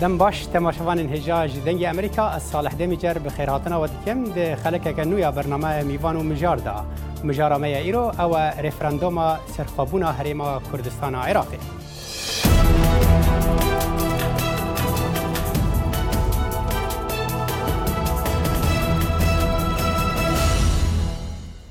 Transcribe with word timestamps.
دم 0.00 0.18
باش 0.18 0.46
تماشاوان 0.46 0.98
هجا 0.98 1.46
جی 1.46 1.60
دنگی 1.60 1.86
امریکا 1.86 2.28
از 2.28 2.42
صالح 2.42 2.72
دمی 2.72 2.96
جر 2.96 3.14
به 3.18 3.30
خیراتنا 3.30 3.82
و 3.82 3.86
دکم 3.86 4.24
ده 4.24 4.56
خلک 4.56 4.96
کنویا 4.96 5.30
برنامه 5.30 5.82
میوان 5.82 6.16
و 6.16 6.22
مجار 6.22 6.56
دا 6.56 6.84
مجار 7.24 7.58
میا 7.58 7.78
ایرو 7.78 8.20
او 8.20 8.34
رفراندوم 8.36 9.36
سرخابونا 9.56 10.12
هریما 10.12 10.60
کردستان 10.72 11.14
عراقی 11.14 11.58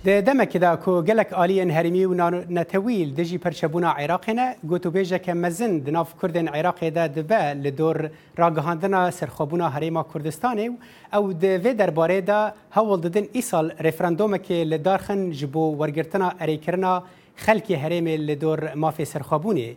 د 0.05 0.21
دمکه 0.25 0.59
دا 0.63 0.75
کو 0.83 0.93
ګلک 1.07 1.33
عالیین 1.43 1.71
هریمی 1.77 2.03
او 2.03 2.13
نتویل 2.57 3.09
د 3.17 3.25
جی 3.31 3.37
پرچبونا 3.45 3.89
عراق 4.03 4.27
نه 4.37 4.45
ګوتوبېجه 4.51 5.19
کې 5.23 5.33
مزن 5.39 5.73
د 5.87 5.95
ناف 5.95 6.13
کوردن 6.21 6.47
عراق 6.59 6.79
ده 6.99 7.07
د 7.17 7.25
به 7.31 7.49
له 7.63 7.73
دور 7.79 7.99
راګهاندنا 8.03 9.03
سرخوبونا 9.17 9.67
هریما 9.75 10.03
کوردستان 10.13 10.63
او 10.63 11.23
د 11.31 11.65
و 11.65 11.75
دربارې 11.81 12.25
دا 12.31 12.39
هول 12.77 13.03
ددن 13.07 13.27
ایصال 13.41 13.73
رفرندوم 13.89 14.37
کې 14.37 14.71
له 14.73 14.83
دارخن 14.89 15.29
جبو 15.41 15.67
ورګرتنا 15.83 16.33
اریکرنا 16.47 16.95
خلک 17.47 17.71
هریم 17.85 18.07
له 18.15 18.39
دور 18.47 18.63
مافي 18.85 19.09
سرخوبونی 19.13 19.69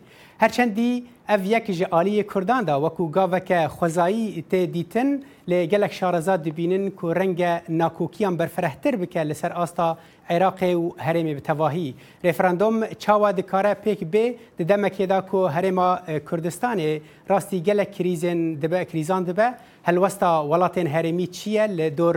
هەرچەندی 0.43 0.91
ئەف 1.29 1.41
یەکیژی 1.55 1.85
عالیە 1.95 2.23
کورداندا 2.31 2.75
وەکو 2.83 3.03
گاوەکە 3.15 3.59
خۆزایی 3.77 4.43
تێ 4.51 4.61
دیتن 4.75 5.09
لێ 5.49 5.59
گەلک 5.71 5.93
شارەزا 5.99 6.35
دبینن 6.45 6.83
و 7.03 7.07
ڕەنگە 7.17 7.51
ناکۆکیان 7.79 8.33
بەرفرەحتر 8.41 8.93
بکە 9.01 9.21
لەسەر 9.29 9.51
ئاستا 9.57 9.89
عێراقی 10.29 10.73
و 10.73 10.83
هەرێمی 11.05 11.35
بتەواهی 11.37 11.89
ڕێفرانندۆم 12.25 12.75
چاوا 13.03 13.29
دکارە 13.39 13.73
پێک 13.83 14.01
بێ 14.13 14.25
دەمەکێدا 14.69 15.19
و 15.35 15.51
هەرێما 15.55 15.89
کوردستانی 16.27 16.91
ڕاستی 17.29 17.57
گەلک 17.67 17.89
کریزن 17.95 18.39
دبە 18.61 18.79
کریزان 18.89 19.23
دبە 19.27 19.49
هەلوەستا 19.87 20.31
وڵاتێن 20.51 20.87
هەرێمی 20.95 21.27
چییە 21.37 21.65
لە 21.77 21.87
دۆر 21.99 22.15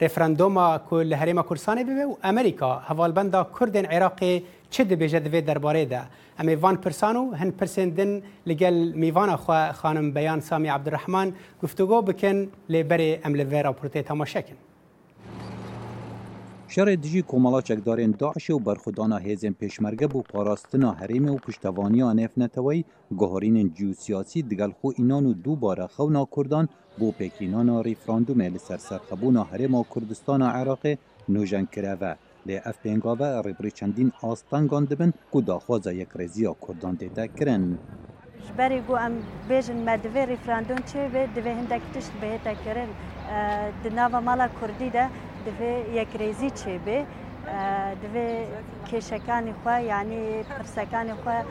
ڕێفرانندۆما 0.00 0.66
لە 1.10 1.16
هەرێمە 1.20 1.42
کورسانی 1.48 1.84
ببێ 1.88 2.04
و 2.10 2.16
ئەمریکا 2.26 2.72
هەواڵبندا 2.88 3.40
کوردن 3.56 3.86
عێراقی 3.92 4.34
چه 4.70 4.84
دبیجه 4.84 5.18
دوی 5.20 5.40
درباره 5.40 5.84
ده 5.84 6.02
امه 6.38 6.56
وان 6.56 6.76
پرسانو 6.76 7.32
هن 7.34 7.50
پرسندن 7.50 8.20
لگل 8.46 8.92
میوان 8.92 9.36
خو 9.36 9.52
خانم 9.74 10.12
بیان 10.12 10.40
سامی 10.40 10.68
عبدالرحمن 10.68 11.32
گفتگو 11.62 12.02
بکن 12.02 12.48
لبر 12.68 12.98
املوی 13.24 13.62
راپورته 13.62 14.02
تماشا 14.02 14.40
کن 14.40 14.54
شر 16.68 16.84
دجی 16.84 17.22
کومالا 17.22 17.60
چکدارین 17.60 18.14
داعش 18.18 18.50
و 18.50 18.58
برخودانا 18.58 19.16
هیزن 19.16 19.50
پیشمرگه 19.50 20.06
بو 20.06 20.22
پاراستنا 20.22 20.92
حریم 20.92 21.28
و 21.28 21.36
پشتوانی 21.36 22.02
آن 22.02 22.20
افنتوی 22.20 22.84
گهارین 23.18 23.74
جیوسیاسی 23.74 24.42
دگل 24.42 24.70
خو 24.80 24.90
اینان 24.96 25.26
و 25.26 25.32
دو 25.32 25.56
باره 25.56 25.86
خونا 25.86 26.28
کردان 26.36 26.68
بو 26.98 27.12
پیکینانا 27.12 27.80
ریفراندوم 27.80 28.40
لسر 28.42 28.76
سرخبونا 28.76 29.42
حریم 29.44 29.74
و 29.74 29.84
کردستان 29.94 30.42
عراق 30.42 30.86
نوجن 31.28 31.64
کروه 31.64 32.14
لی 32.46 32.56
اف 32.58 32.78
پینگاوه 32.82 33.42
ریبری 33.44 33.70
چندین 33.70 34.12
آستانگان 34.22 34.84
دبن 34.84 35.12
کو 35.32 35.40
داخوازا 35.40 35.92
یک 35.92 36.08
رزیا 36.14 36.56
کردان 36.68 36.94
دیده 36.94 37.28
کرن 37.28 37.78
جبری 38.48 38.80
گو 38.80 38.96
ام 38.96 39.12
بیجن 39.48 39.76
مدوی 39.88 40.26
ریفراندون 40.26 40.78
چه 40.82 41.06
و 41.14 41.26
دوی 41.34 41.50
هندک 41.50 41.80
تشت 41.94 42.12
بهتا 42.20 42.54
کرن 42.54 42.88
دناوا 43.84 44.20
مالا 44.20 44.48
کردی 44.60 44.90
ده 44.90 45.08
دوی 45.46 45.94
یک 46.00 46.08
رزی 46.20 46.50
چه 46.50 46.78
به 46.78 47.06
دوی 48.02 48.44
کشکانی 48.92 49.52
خواه 49.62 49.82
یعنی 49.82 50.42
پرسکانی 50.42 51.12
خواه 51.12 51.44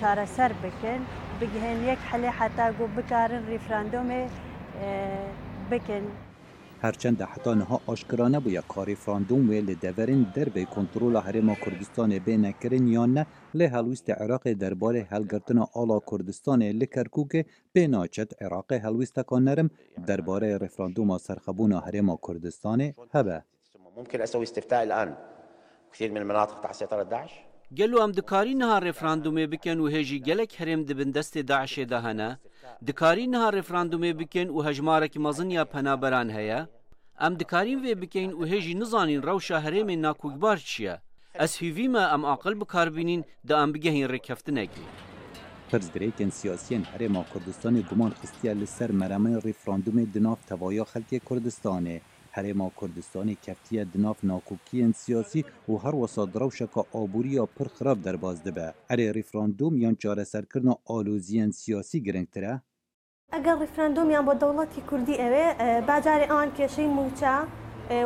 چاره 0.00 0.26
سر 0.26 0.52
بکن 0.52 0.98
بگهن 1.40 1.84
یک 1.88 1.98
حلی 1.98 2.26
حتی 2.26 2.72
گو 2.78 2.86
بکارن 2.86 3.46
ریفراندوم 3.46 4.10
بکن 5.70 6.06
هرچند 6.82 7.22
حتی 7.22 7.54
نها 7.54 7.80
آشکرا 7.86 8.28
نبوید 8.28 8.64
کاری 8.74 8.94
فراندوم 8.94 9.50
وی 9.50 9.60
لدورین 9.60 10.22
در 10.34 10.48
به 10.48 10.64
کنترول 10.64 11.16
حرم 11.16 11.54
کردستان 11.54 12.18
به 12.18 12.36
نکرین 12.36 12.88
یا 12.88 13.06
نه 13.06 13.26
لی 13.54 13.64
هلویست 13.64 14.10
عراق 14.10 14.52
درباره 14.52 15.08
هلگرتن 15.10 15.58
آلا 15.58 16.00
کردستان 16.10 16.62
لکرکوک 16.62 17.46
به 17.72 17.86
ناچت 17.86 18.42
عراق 18.42 18.72
هلویست 18.72 19.20
کانرم 19.20 19.70
درباره 20.06 20.58
رفراندوم 20.58 21.18
سرخبون 21.18 21.72
حرم 21.72 22.16
کردستان 22.28 22.92
هبه 23.14 23.42
ممکن 23.96 24.20
اسوي 24.20 24.42
استفتاء 24.42 24.80
الان 24.80 25.16
كثير 25.92 26.10
من 26.10 26.16
المناطق 26.16 26.60
تحت 26.60 26.74
سيطره 26.74 27.04
داعش 27.04 27.45
Gelo 27.74 27.98
em 28.08 28.12
dikarî 28.16 28.54
niha 28.58 28.78
referandumê 28.82 29.50
bikin 29.52 29.78
û 29.84 29.90
hêjî 29.94 30.16
gelek 30.22 30.50
herêm 30.60 30.88
dibin 30.88 31.12
destê 31.14 31.42
Daişê 31.50 31.88
de 31.90 32.00
hene, 32.00 32.38
dikarî 32.86 33.30
niha 33.32 33.50
referandumê 33.52 34.18
bikin 34.18 34.48
û 34.48 34.58
hejmarekî 34.66 35.18
mezin 35.18 35.50
ya 35.50 35.64
penaberan 35.64 36.28
heye, 36.36 36.60
em 37.20 37.32
dikarîn 37.40 37.80
vê 37.84 38.00
bikin 38.02 38.30
û 38.40 38.42
hêjî 38.52 38.74
nizanîn 38.80 39.22
rewşa 39.22 39.58
herêmê 39.64 39.96
nakûkbar 40.08 40.58
çi 40.68 40.82
ye. 40.84 41.00
Ez 41.34 41.52
hîvî 41.62 41.88
me 41.94 42.02
em 42.14 42.22
aqil 42.34 42.54
bikarbînîn 42.60 43.22
de 43.48 43.54
em 43.62 43.68
bigehên 43.74 44.08
rêkeftinekê. 44.14 44.84
Pirzdirêkên 45.70 46.30
siyasiyên 46.30 46.84
Herêma 46.92 47.22
Kurdistanê 47.32 47.88
guman 47.90 48.12
xistiye 48.22 48.60
li 48.60 48.66
ser 48.66 48.90
meremên 48.90 49.34
referandumê 49.42 50.14
di 50.14 50.22
nav 50.22 50.36
tevaya 50.48 50.82
xelkê 50.82 51.18
Kurdistanê. 51.20 52.00
هەرێما 52.36 52.68
کوردستانی 52.78 53.36
کەفتیە 53.44 53.82
دناف 53.92 54.18
ناکوکیەن 54.30 54.92
سیاسی 55.02 55.40
و 55.68 55.72
هەروەسا 55.84 56.24
درەوشەکە 56.34 56.82
ئابوووریە 56.94 57.44
پرخراف 57.56 57.98
دەرباز 58.06 58.36
دەبە 58.46 58.66
ئەرێ 58.90 59.06
ریفرانندۆم 59.16 59.74
یان 59.84 59.94
چارەسەرکردن 60.02 60.68
ئالوزیەن 60.90 61.50
سیاسی 61.62 61.98
گرنگترە؟ 62.06 62.54
ئەگەر 63.34 63.56
ریفرانندۆمیان 63.64 64.24
بۆ 64.28 64.34
دەوڵەتی 64.42 64.80
کوردی 64.88 65.16
ئەوێ 65.22 65.46
باجارێ 65.88 66.26
ئەوان 66.30 66.50
کێشەی 66.56 66.88
موچە 66.98 67.34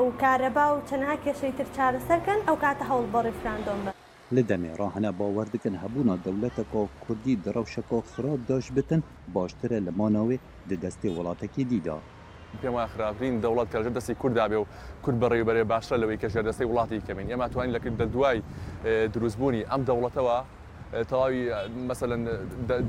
و 0.04 0.08
کارەبا 0.22 0.66
و 0.74 0.78
چەنها 0.88 1.14
کێشەی 1.24 1.52
تر 1.58 1.66
چارەسەرکەن 1.76 2.40
ئەو 2.46 2.56
کاتە 2.64 2.84
هەوڵ 2.90 3.06
بە 3.12 3.20
ریفرانندۆم 3.28 3.80
بە. 3.84 3.90
لە 4.36 4.42
دەمێ 4.50 4.70
ڕاهەنە 4.80 5.10
باوەەر 5.18 5.46
دکن 5.54 5.74
هەبوونا 5.82 6.16
دەولەتەکە 6.24 6.80
کوردی 7.04 7.40
درەوشەکە 7.44 7.98
خراپ 8.10 8.40
داش 8.50 8.66
بتن 8.76 9.00
باشترە 9.34 9.78
لە 9.86 9.92
مانەوێ 10.00 10.36
دەدەستی 10.70 11.12
وڵاتەکی 11.16 11.64
دیدا 11.72 11.98
پێما 12.60 12.84
خراپترین 12.94 13.34
دەوڵات 13.44 13.68
کەژە 13.74 13.90
دەستی 13.96 14.14
کووردابێ 14.22 14.58
و 14.60 14.66
کورد 15.04 15.16
بەڕێبەرێ 15.22 15.62
باشە 15.72 15.94
لەوەی 16.02 16.18
کەژێ 16.22 16.40
دەستی 16.48 16.66
وڵاتی 16.70 16.98
کەمین 17.06 17.26
ئێمە 17.32 17.46
توانین 17.52 17.72
لەکرد 17.76 17.96
دە 18.02 18.06
دوای 18.14 18.36
دروستبوونی 19.14 19.62
ئەم 19.70 19.82
دەوڵەتەوە 19.88 20.36
تەواوی 21.10 21.40
مثلەن 21.90 22.22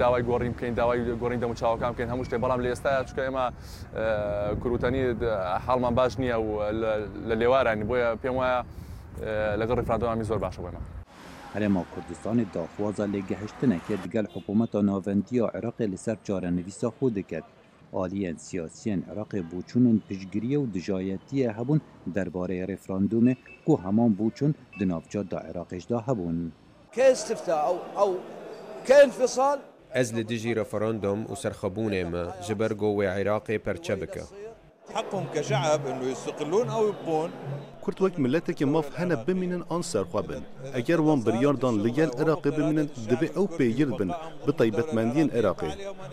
داوای 0.02 0.22
گۆڕیم 0.28 0.54
بکەین 0.56 0.74
داوای 0.80 1.00
گۆڕین 1.22 1.40
دەمو 1.44 1.56
چاوەکان 1.62 1.92
بکەین 1.94 2.10
هەموو 2.14 2.26
شتێ 2.28 2.38
بەڵام 2.44 2.60
لە 2.66 2.70
ئێستا 2.74 2.92
چکە 3.10 3.22
ئێمە 3.28 3.46
کوروتانی 4.62 5.02
حڵمان 5.66 5.94
باش 6.00 6.14
نییە 6.22 6.38
و 6.46 6.48
لە 7.30 7.36
لێوارانی 7.42 7.84
بۆیە 7.90 8.10
پێم 8.22 8.36
وایە 8.40 8.58
لەگەڵ 9.62 9.76
ڕفراندۆوامی 9.82 10.24
زۆر 10.30 10.40
باشە 10.46 10.60
بێمە. 10.66 10.82
هەرێما 11.54 11.82
کوردستانی 11.94 12.46
داخوازە 12.56 13.06
لێگەهشتنەکە 13.14 13.94
دگەل 14.04 14.26
حکوومەتە 14.34 14.80
ناوەندی 14.90 15.40
و 15.44 15.48
عێراقی 15.56 15.88
لەسەر 15.94 16.18
چارەنەویسە 16.28 16.88
خۆ 16.98 17.08
دەکرد 17.18 17.48
aliyên 18.00 18.36
siyasiyên 18.40 19.02
Iraqê 19.12 19.42
bûçûnên 19.52 19.98
piştgiriye 20.08 20.58
û 20.64 20.74
dijayetiye 20.74 21.48
hebûn 21.58 21.80
derbarê 22.16 22.68
referandumê 22.74 23.34
ku 23.66 23.74
heman 23.84 24.12
bûçûn 24.20 24.54
di 24.80 24.86
navça 24.90 25.32
da 25.32 25.40
Iraqê 25.52 25.90
da 25.90 25.98
hebûn. 26.08 26.38
Ez 29.94 30.14
li 30.16 30.28
dijî 30.28 30.56
referandum 30.56 31.20
û 31.26 31.34
serxebûnê 31.44 32.04
me 32.12 32.24
ji 32.48 32.60
ber 32.60 32.72
go 32.72 32.90
wê 32.98 33.10
Iraqê 33.24 33.58
perçe 33.60 34.02
bike. 34.02 34.22
حقهم 34.96 35.26
كشعب 35.36 35.82
انه 35.92 36.06
يستقلون 36.14 36.68
او 36.70 36.88
يبقون 36.90 37.30
كرت 37.84 38.02
وقت 38.02 38.20
ملتك 38.20 38.64
ماف 38.64 39.00
هنا 39.00 39.16
بمنن 39.16 39.64
انصر 39.72 40.04
خوابن 40.06 40.42
اگر 40.80 41.02
وان 41.02 41.20
برياردان 41.24 41.76
ليال 41.84 42.12
عراقي 42.20 42.50
بمنن 42.58 42.88
دبي 43.10 43.30
او 43.38 43.46
بي 43.58 43.86
بن 43.86 44.12
بطيبة 44.48 44.86
مندين 44.96 45.32
عراقي 45.36 45.72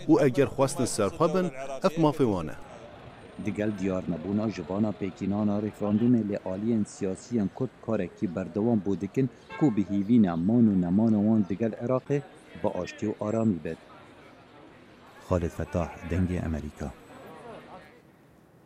و 0.09 0.15
اگر 0.27 0.45
خواستن 0.45 0.85
سر 0.87 1.09
خوابن 1.09 1.51
اف 1.85 1.99
مافي 1.99 2.25
وانه 2.25 2.57
دیگل 3.47 3.71
دیار 3.81 4.05
نبونا 4.13 4.47
جوانا 4.49 4.93
پیکینانا 5.01 5.57
رفراندوم 5.67 6.15
لعالی 6.31 6.85
سیاسی 6.87 7.49
کرد 7.59 7.71
کارکی 7.87 8.27
بردوان 8.27 8.79
بودکن 8.87 9.27
کو 9.61 9.71
به 9.71 9.85
هیوین 9.91 10.29
امان 10.29 10.65
و 10.69 10.73
نمان 10.87 11.15
وان 11.15 11.41
دیگل 11.49 11.75
عراق 11.75 12.09
با 12.63 12.71
آشتی 12.71 13.07
و 13.07 13.15
آرامی 13.19 13.59
بد 13.65 13.77
خالد 15.29 15.49
فتاح 15.49 15.89
دنگ 16.11 16.43
امریکا 16.47 16.89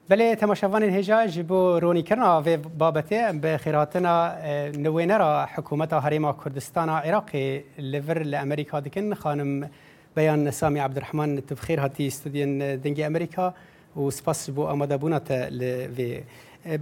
بله 0.08 0.34
تماشاوان 0.34 0.82
هجا 0.82 1.26
جبو 1.26 1.78
رونی 1.78 2.02
کرنا 2.02 2.42
و 2.46 2.56
بابته 2.56 3.32
به 3.32 3.56
خیراتنا 3.56 4.24
اه، 4.26 4.68
نوینه 4.70 5.16
را 5.18 5.44
حکومت 5.46 5.92
هریما 5.92 6.36
کردستان 6.44 6.88
عراقی 6.88 7.62
لور 7.78 8.22
لامریکا 8.22 8.80
دکن 8.80 9.14
خانم 9.14 9.68
بیان 10.16 10.50
سامی 10.50 10.80
الرحمن 10.80 11.36
تبخیر 11.46 11.80
هاتی 11.80 12.06
استودین 12.06 12.76
دنگی 12.76 13.02
امریکا 13.04 13.54
و 13.96 14.10
سپاس 14.10 14.50
بو 14.50 14.66
آماده 14.66 14.96
بونت 14.96 15.30
لوی 15.30 16.20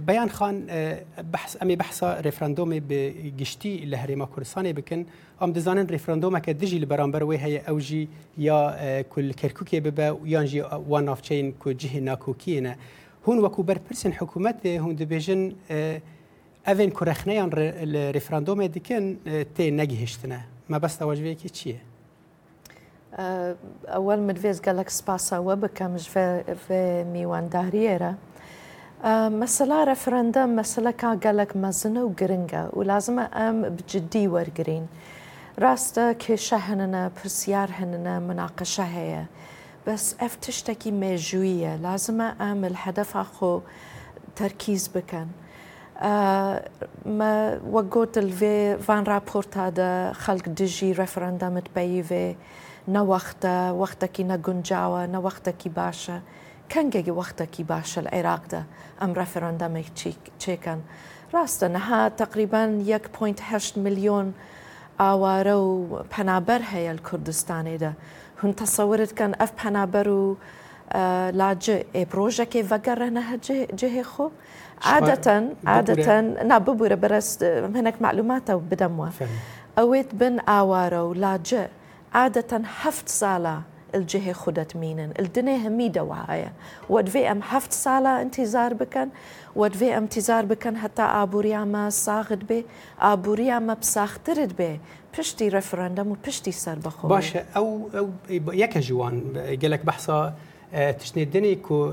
بیان 0.07 0.29
خان 0.29 0.65
بحث 1.33 1.57
امي 1.61 1.73
اه، 1.73 1.77
بحثا 1.77 2.19
ريفراندومي 2.21 2.79
بجشتي 2.79 3.85
لهريما 3.85 4.27
کردستان 4.37 4.71
بکن 4.73 5.05
ام 5.41 5.51
دزانن 5.53 5.87
رفراندوم 5.87 5.87
که 5.87 5.91
ريفراندوما 5.91 6.39
كدجي 6.39 6.79
لبرامبر 6.79 7.23
وي 7.23 7.37
هي 7.37 7.57
اوجي 7.59 8.01
اه، 8.37 8.37
يا 8.37 9.01
كل 9.01 9.33
كركوكي 9.33 9.79
ببا 9.79 10.17
يانجي 10.25 10.61
وان 10.89 11.09
آف 11.09 11.21
چین 11.21 11.53
تشين 11.63 11.77
جه 11.79 11.99
ناکوکی 11.99 12.59
نه 12.59 12.77
هون 13.27 13.37
وەکو 13.43 13.61
بەرپرسن 13.67 14.11
حکوومەت 14.21 14.59
اه، 14.65 14.75
هون 14.83 14.93
دەبێژن 14.99 15.41
اه، 15.71 15.99
ئەێن 16.67 16.91
کوڕەخنەیان 16.97 17.49
ریفرانندۆمێ 18.17 18.67
دکن 18.75 19.05
اه، 19.15 19.43
تێ 19.55 19.65
نەگەهێشتنە 19.79 20.41
مەبەستە 20.73 21.01
وەژوەیەکی 21.09 21.51
چییە؟ 21.57 21.79
ئەوەل 23.93 24.19
مرێز 24.27 24.57
گەلک 24.65 24.89
سپاسەوە 24.97 25.55
بکەمش 25.63 26.05
میوانداریێرە. 27.13 28.13
مەسەلا 29.41 29.79
ڕەفرەندە 29.89 30.43
مەسلە 30.59 30.91
کا 31.01 31.11
گەلک 31.25 31.51
مەزنە 31.63 32.01
و 32.05 32.11
گرنگە 32.19 32.63
و 32.77 32.83
لازمە 32.89 33.25
ئەم 33.37 33.57
بجددی 33.75 34.27
وەرگین. 34.35 34.85
ڕاستە 35.63 36.05
کێشە 36.23 36.59
هەنە 36.67 37.01
پرسیار 37.17 37.69
هەنە 37.79 38.11
مناقەشە 38.27 38.85
هەیە. 38.97 39.23
بس 39.87 40.15
اف 40.19 40.35
تشتكي 40.35 40.91
ميجوية 40.91 41.75
لازم 41.75 42.21
اعمل 42.21 42.73
هدفها 42.75 43.23
خو 43.23 43.59
تركيز 44.35 44.87
بكن 44.87 45.27
آه 45.97 46.69
ما 47.05 47.59
وقوت 47.69 48.17
الفي 48.17 48.77
فان 48.77 49.03
رابورت 49.03 49.57
هذا 49.57 50.13
خلق 50.13 50.49
دجي 50.49 50.91
ريفرندم 50.91 51.59
تبيفي 51.59 52.35
نا 52.87 53.01
وقتا 53.01 53.71
وقتا 53.71 54.05
كي 54.07 54.23
نا 54.23 54.35
جنجاوا 54.35 55.05
نا 55.05 55.17
وقتا 55.19 55.51
كي 55.51 55.69
باشا 55.69 56.21
كان 56.69 56.89
جي 56.89 57.11
وقتا 57.11 57.45
كي 57.45 57.63
باشا 57.63 58.01
العراق 58.01 58.41
ده 58.51 58.63
ام 59.01 59.13
ريفرندم 59.13 59.83
تشيكن 60.39 60.79
راستا 61.33 61.67
نها 61.67 62.09
تقريبا 62.09 62.99
1.8 63.19 63.77
مليون 63.77 64.33
آواره 64.99 65.57
و 65.57 66.03
پنابر 66.19 66.61
هي 66.71 66.91
الكردستاني 66.91 67.77
ده 67.77 67.93
هن 68.43 68.55
تصورت 68.55 69.11
كان 69.11 69.33
اف 69.41 69.67
برو 69.67 70.37
آه 70.93 71.29
لاجي 71.31 71.83
اي 71.95 72.05
بروجكي 72.05 72.63
فقر 72.63 73.07
هنا 73.07 73.23
جهه 73.73 74.03
خو 74.03 74.29
عادة 74.85 75.49
عادة 75.65 76.21
ناببورة 76.21 76.95
برس 76.95 77.43
هناك 77.43 78.01
معلومات 78.01 78.51
بدموا 78.51 79.07
اويت 79.79 80.15
بن 80.15 80.39
اوارو 80.39 81.13
لاجي 81.13 81.63
عادة 82.13 82.61
هفت 82.81 83.09
صالة 83.09 83.61
الجهة 83.95 84.33
خدت 84.33 84.75
مينن 84.75 85.13
الدنيا 85.19 85.67
همي 85.67 85.89
دواعية 85.89 86.53
ود 86.89 87.09
في 87.09 87.31
ام 87.31 87.39
هفت 87.43 87.73
صالة 87.73 88.21
انتظار 88.21 88.73
بكن 88.73 89.07
ود 89.55 89.73
في 89.73 89.97
ام 89.97 90.03
انتظار 90.03 90.45
بكن 90.45 90.77
حتى 90.77 91.01
ابو 91.01 91.39
ريامة 91.39 91.89
صاغت 91.89 92.33
بي 92.37 92.65
ابو 93.01 93.33
ريامة 93.33 93.73
بساخترد 93.73 94.55
بي 94.55 94.79
پشتی 95.13 95.49
ڕفرەندەم 95.51 96.07
و 96.07 96.15
پشتی 96.23 96.51
سەر 96.63 96.77
بەخۆ 96.83 97.05
باشە 97.11 97.39
ئەو 97.55 97.67
یەکە 98.63 98.79
ژیوان 98.87 99.15
گەلک 99.61 99.81
بەحسا 99.87 100.17
تشتێدنێ 100.99 101.57
و 101.71 101.91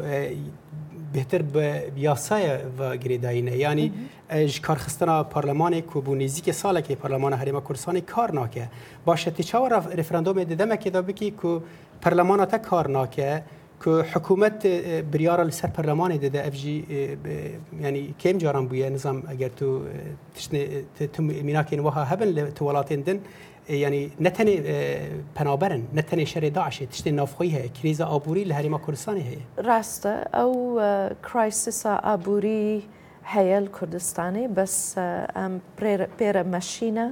بهتر 1.12 1.42
به 1.42 1.66
یاسای 1.96 2.44
و 2.78 2.96
گریداینه 2.96 3.56
یعنی 3.64 3.92
اج 4.30 4.60
کارخستنا 4.60 5.22
پارلمان 5.24 5.80
کو 5.80 6.00
بو 6.00 6.14
نزیک 6.14 6.50
ساله 6.50 6.82
کې 6.86 6.92
پارلمان 7.02 7.32
حریم 7.40 7.60
کورسان 7.60 8.00
کار 8.00 8.32
ناکه 8.32 8.68
باشه 9.06 9.30
تی 9.30 9.42
چاو 9.42 9.68
رفراندوم 10.00 10.42
د 10.44 10.52
دمه 10.60 10.76
کې 10.82 10.86
دا 10.88 11.02
بکی 11.02 11.30
کو 11.30 11.60
پارلمان 12.02 12.44
ته 12.46 12.58
کار 12.58 12.88
ناکه 12.88 13.42
که 13.84 13.90
حکومت 14.14 14.66
اه، 14.66 15.02
بریار 15.02 15.44
لسر 15.44 15.69
پرلمان 15.69 16.16
ده 16.16 16.46
اف 16.46 16.54
جی 16.54 16.84
اه، 16.90 17.82
یعنی 17.82 18.14
کم 18.20 18.32
جاران 18.32 18.66
بویا 18.69 18.88
نظام 18.88 19.22
اگر 19.28 19.48
تو 19.48 19.66
اه، 19.86 19.92
تشن 20.34 20.82
تم 21.06 21.22
میناکین 21.25 21.80
وها 21.80 22.04
هبن 22.04 22.50
تولاتین 22.50 23.00
دن 23.00 23.19
یعنی 23.69 24.10
نتنه 24.20 24.54
پنابرن 25.34 25.82
نتنه 25.94 26.25
شر 26.25 26.48
داعش 26.48 26.78
تشن 26.78 27.10
نافخوی 27.14 27.48
هه 27.50 27.69
کریزا 27.69 28.06
آبوری 28.06 28.44
لهریما 28.44 28.78
کردستان 28.86 29.16
هه 29.16 29.36
راست 29.58 30.06
او 30.34 30.78
کرایسیس 31.25 31.86
آبوری 31.86 32.82
هیل 33.25 33.66
کردستانی 33.80 34.48
بس 34.48 34.98
ام 34.98 35.60
پیر 36.19 36.42
مشینه 36.42 37.10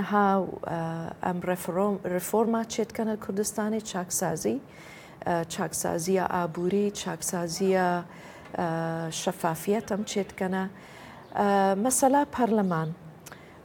نها 0.00 0.48
ام 1.22 1.40
رفورما 2.04 2.64
چیت 2.64 2.92
کنه 2.96 3.16
کردستانی 3.28 3.80
چاکسازی 3.80 4.36
سازی 4.38 4.60
چاکسازیە 5.24 6.24
ئابووری 6.34 6.84
چاکسازیە 7.02 7.86
شەفافیەت 9.20 9.86
ئەم 9.92 10.02
چێتکەنە 10.10 10.64
مەسەلا 11.84 12.22
پەرلەمان 12.34 12.90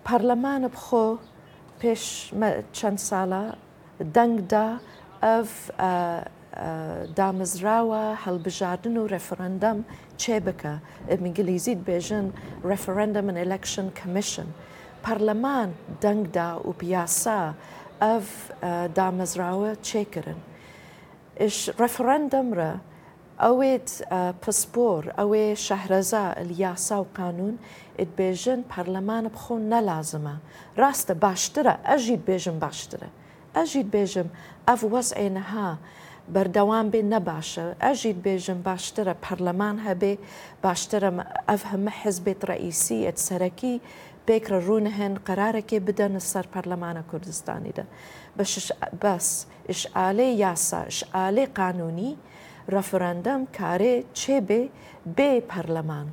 پەرلەمانە 0.08 0.70
بخۆ 0.76 1.06
پێش 1.82 2.04
چەند 2.78 3.00
ساڵە 3.10 3.44
دەنگدا 4.16 4.68
ئەف 5.26 5.52
دامزراوە 7.18 8.04
هەڵبژاردن 8.26 8.96
و 9.02 9.04
ڕفرەندەم 9.14 9.80
چێ 10.22 10.38
بکە 10.46 10.74
ئەنگلیزیت 11.12 11.80
بێژن 11.90 12.28
ڕفرەندەم 12.70 13.26
من 13.30 13.38
ئەلکشن 13.42 13.88
کمیشن 14.02 14.50
پەرلەمان 15.04 15.70
دەنگدا 16.04 16.48
و 16.68 16.72
پیاسا 16.80 17.42
ئەف 18.04 18.28
دامەزراوە 18.98 19.72
چێکردن 19.88 20.40
اش 21.40 21.70
رفرندم 21.80 22.54
را 22.60 22.72
ئەوێت 23.46 23.90
پسپۆر 24.42 25.04
ئەوێ 25.20 25.46
شەهرەزا 25.68 26.26
یاسا 26.64 26.98
و 27.04 27.08
قانون 27.18 27.56
ئیتبێژن 28.02 28.60
پەرلەمانە 28.72 29.30
بخۆن 29.36 29.64
نەلازمە 29.72 30.36
ڕاستە 30.82 31.14
باشترە 31.26 31.74
ئەژیت 31.90 32.22
بێژم 32.30 32.58
باشترە 32.66 33.10
ئەژیت 33.56 33.88
بێژم 33.96 34.28
ئەف 34.70 34.82
وەس 34.94 35.10
عێنەها 35.22 35.70
بەردەوام 36.34 36.88
بێ 36.94 37.02
نەباشە 37.14 37.66
ئەژیت 37.86 38.18
بێژم 38.28 38.60
باشترە 38.70 39.14
پەرلەمان 39.26 39.78
هەبێ 39.88 40.14
باشترە 40.66 41.10
ئەف 41.50 41.62
هەمە 41.72 41.92
حزبێت 42.02 42.42
ڕئیسی 42.50 43.00
ئەت 43.08 43.18
سەرەکی 43.28 43.76
پێکرە 44.28 44.60
ڕوونەهێن 44.68 45.14
قەرارێکی 45.28 45.80
بدەن 45.88 46.14
سەر 46.32 46.46
پەرلەمانە 46.54 47.04
کوردستانیدا 47.12 47.86
بەش 48.38 48.54
بەس. 49.04 49.30
اشعال 49.74 50.20
یاسا 50.20 50.78
اشعال 50.92 51.38
قانونی 51.46 52.12
رفراندم 52.76 53.42
کاره 53.60 53.94
چه 54.14 54.40
به 54.42 54.68
به 55.16 55.40
پارلمان 55.40 56.08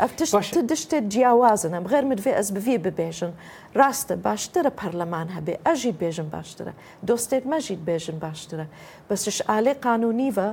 ئەفتش 0.00 0.30
دشتێک 0.70 1.04
جیاوازنم 1.12 1.84
غێر 1.92 2.04
مدێ 2.10 2.32
ئەس 2.38 2.48
بڤێ 2.56 2.76
ببێژن 2.86 3.32
ڕاستە 3.80 4.14
باشترە 4.26 4.72
پەرلەمان 4.80 5.28
هەبێ 5.36 5.54
ئەژی 5.66 5.92
بێژن 6.00 6.28
باشترە 6.36 6.72
دۆستێک 7.08 7.44
مەژید 7.52 7.80
بێژن 7.88 8.16
باشترە 8.24 8.66
بەسش 9.10 9.38
ئالێ 9.48 9.72
قانونیڤە 9.86 10.48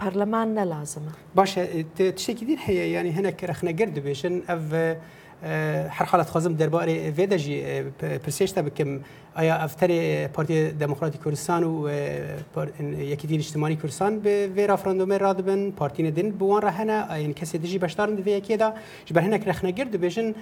پەرلەمان 0.00 0.48
نەلازمە 0.58 1.12
باشە 1.38 1.60
تشتێکی 2.16 2.44
دیر 2.48 2.60
هەیە 2.68 2.86
ینی 2.96 3.12
هەنە 3.18 3.32
کەرەخنەگەر 3.40 3.88
دەبێژن 3.96 4.34
ئەڤ 4.48 4.60
هر 5.88 6.04
حالت 6.04 6.30
خازم 6.30 6.54
درباره 6.54 7.10
ویدا 7.10 7.36
جی 7.36 7.62
پرسیش 8.26 8.54
بکم 8.54 9.00
آیا 9.36 9.54
افتر 9.54 10.26
پارتی 10.26 10.70
دموکراتی 10.70 11.18
کردستان 11.24 11.64
و 11.64 11.88
یکی 12.98 13.26
دین 13.26 13.40
اجتماعی 13.40 13.76
کردستان 13.76 14.20
به 14.20 14.50
وی 14.56 14.66
رافراندوم 14.66 15.12
را 15.12 15.32
دبن 15.32 15.70
پارتین 15.70 16.10
دین 16.10 16.30
بوان 16.30 16.62
رهنه 16.62 17.12
این 17.12 17.32
کسی 17.32 17.58
دیجی 17.58 17.78
بشدارن 17.78 18.14
دوی 18.14 18.32
یکی 18.32 18.56
دا 18.56 18.74
جبر 19.06 19.20
هنک 19.20 19.48
رخنگر 19.48 19.84
دبیجن 19.84 20.34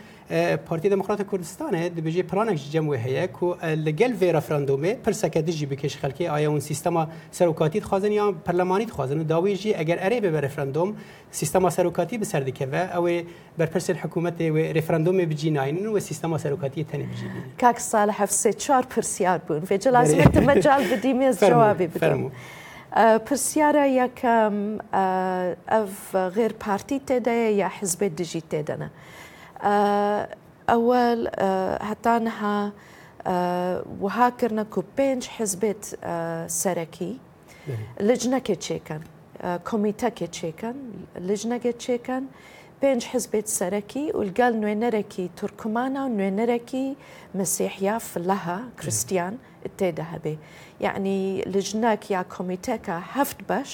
پارتی 0.67 0.89
دموکرات 0.89 1.31
کردستان 1.33 1.89
دبیجی 1.89 2.23
پلانک 2.23 2.57
جمعه 2.71 2.99
هیا 2.99 3.27
کو 3.27 3.55
لگل 3.63 4.13
وی 4.13 4.33
رافراندوم 4.33 4.93
پرسکه 4.95 5.43
دیجی 5.43 5.67
بکش 5.67 5.97
خلکی 5.97 6.27
آیا 6.27 6.49
اون 6.51 6.61
سیستما 6.61 7.07
سروکاتی 7.31 7.81
خوازن 7.81 8.13
یا 8.13 8.33
پرلمانی 8.33 8.87
خوازن 8.87 9.23
داوی 9.23 9.57
جی 9.57 9.75
اگر 9.75 9.99
اری 10.01 10.21
به 10.21 10.41
رفراندوم 10.41 10.97
سیستما 11.31 11.71
سروکاتی 11.71 12.19
به 12.19 12.25
سر 12.25 12.41
دکه 12.41 12.67
و 12.67 12.75
او 12.75 13.09
بر 13.59 13.67
پرسل 13.67 13.95
حکومت 13.95 14.41
و 14.41 14.55
referandumê 14.89 15.31
bicînayinin 15.31 15.85
û 15.95 16.01
sîstema 16.09 16.39
serokatiye 16.39 16.87
tenê 16.93 17.11
bicînînin. 17.11 17.43
Kak 17.61 17.81
Salih 17.81 18.21
ev 18.21 18.27
sê 18.27 18.53
çar 18.59 18.89
pirsiyar 18.89 19.41
bûn 19.49 19.61
vê 19.61 19.79
cilazmê 19.81 20.33
tu 20.33 20.43
me 20.47 20.61
cal 20.63 20.83
bidîmê 20.83 21.29
ez 21.29 21.41
cevabê 21.41 21.89
bidim. 21.95 22.33
پرسیارە 23.27 23.85
یەکەم 24.03 24.57
ئەف 25.75 25.95
غێرپارتی 26.37 26.99
تێدایە 27.09 27.51
یا 27.63 27.69
حزبێت 27.79 28.13
دژی 28.21 28.43
تێدەنە. 28.51 28.89
ئەوەل 30.71 31.23
هەتانها 31.91 32.59
وهاکردە 34.05 34.65
و 34.79 34.83
پێنج 34.97 35.23
حزبێت 35.37 35.83
سەرەکی 36.61 37.13
لەجنەکێ 38.09 38.57
چێکەن، 38.67 39.03
کۆمیتەکێ 39.69 40.27
چێکەن، 40.39 40.77
لەجنەگە 41.29 41.73
چێکەن، 41.85 42.25
پێنج 42.81 43.03
حزبێت 43.13 43.47
سەرەکی 43.59 44.05
ئولگەل 44.17 44.53
نوێنەرێکی 44.63 45.27
تركمانا 45.39 46.03
و 46.07 46.15
نوێنەرێکی 46.19 46.87
مەسیحیا 47.39 47.97
فلەها 48.11 48.59
کریسیان 48.79 49.35
تێدا 49.79 50.05
هەبێ 50.13 50.35
یعنی 50.85 51.19
لژنەك 51.55 52.03
یا 52.15 52.23
کۆمیتەکە 52.35 52.97
هفت 53.15 53.39
باش 53.49 53.73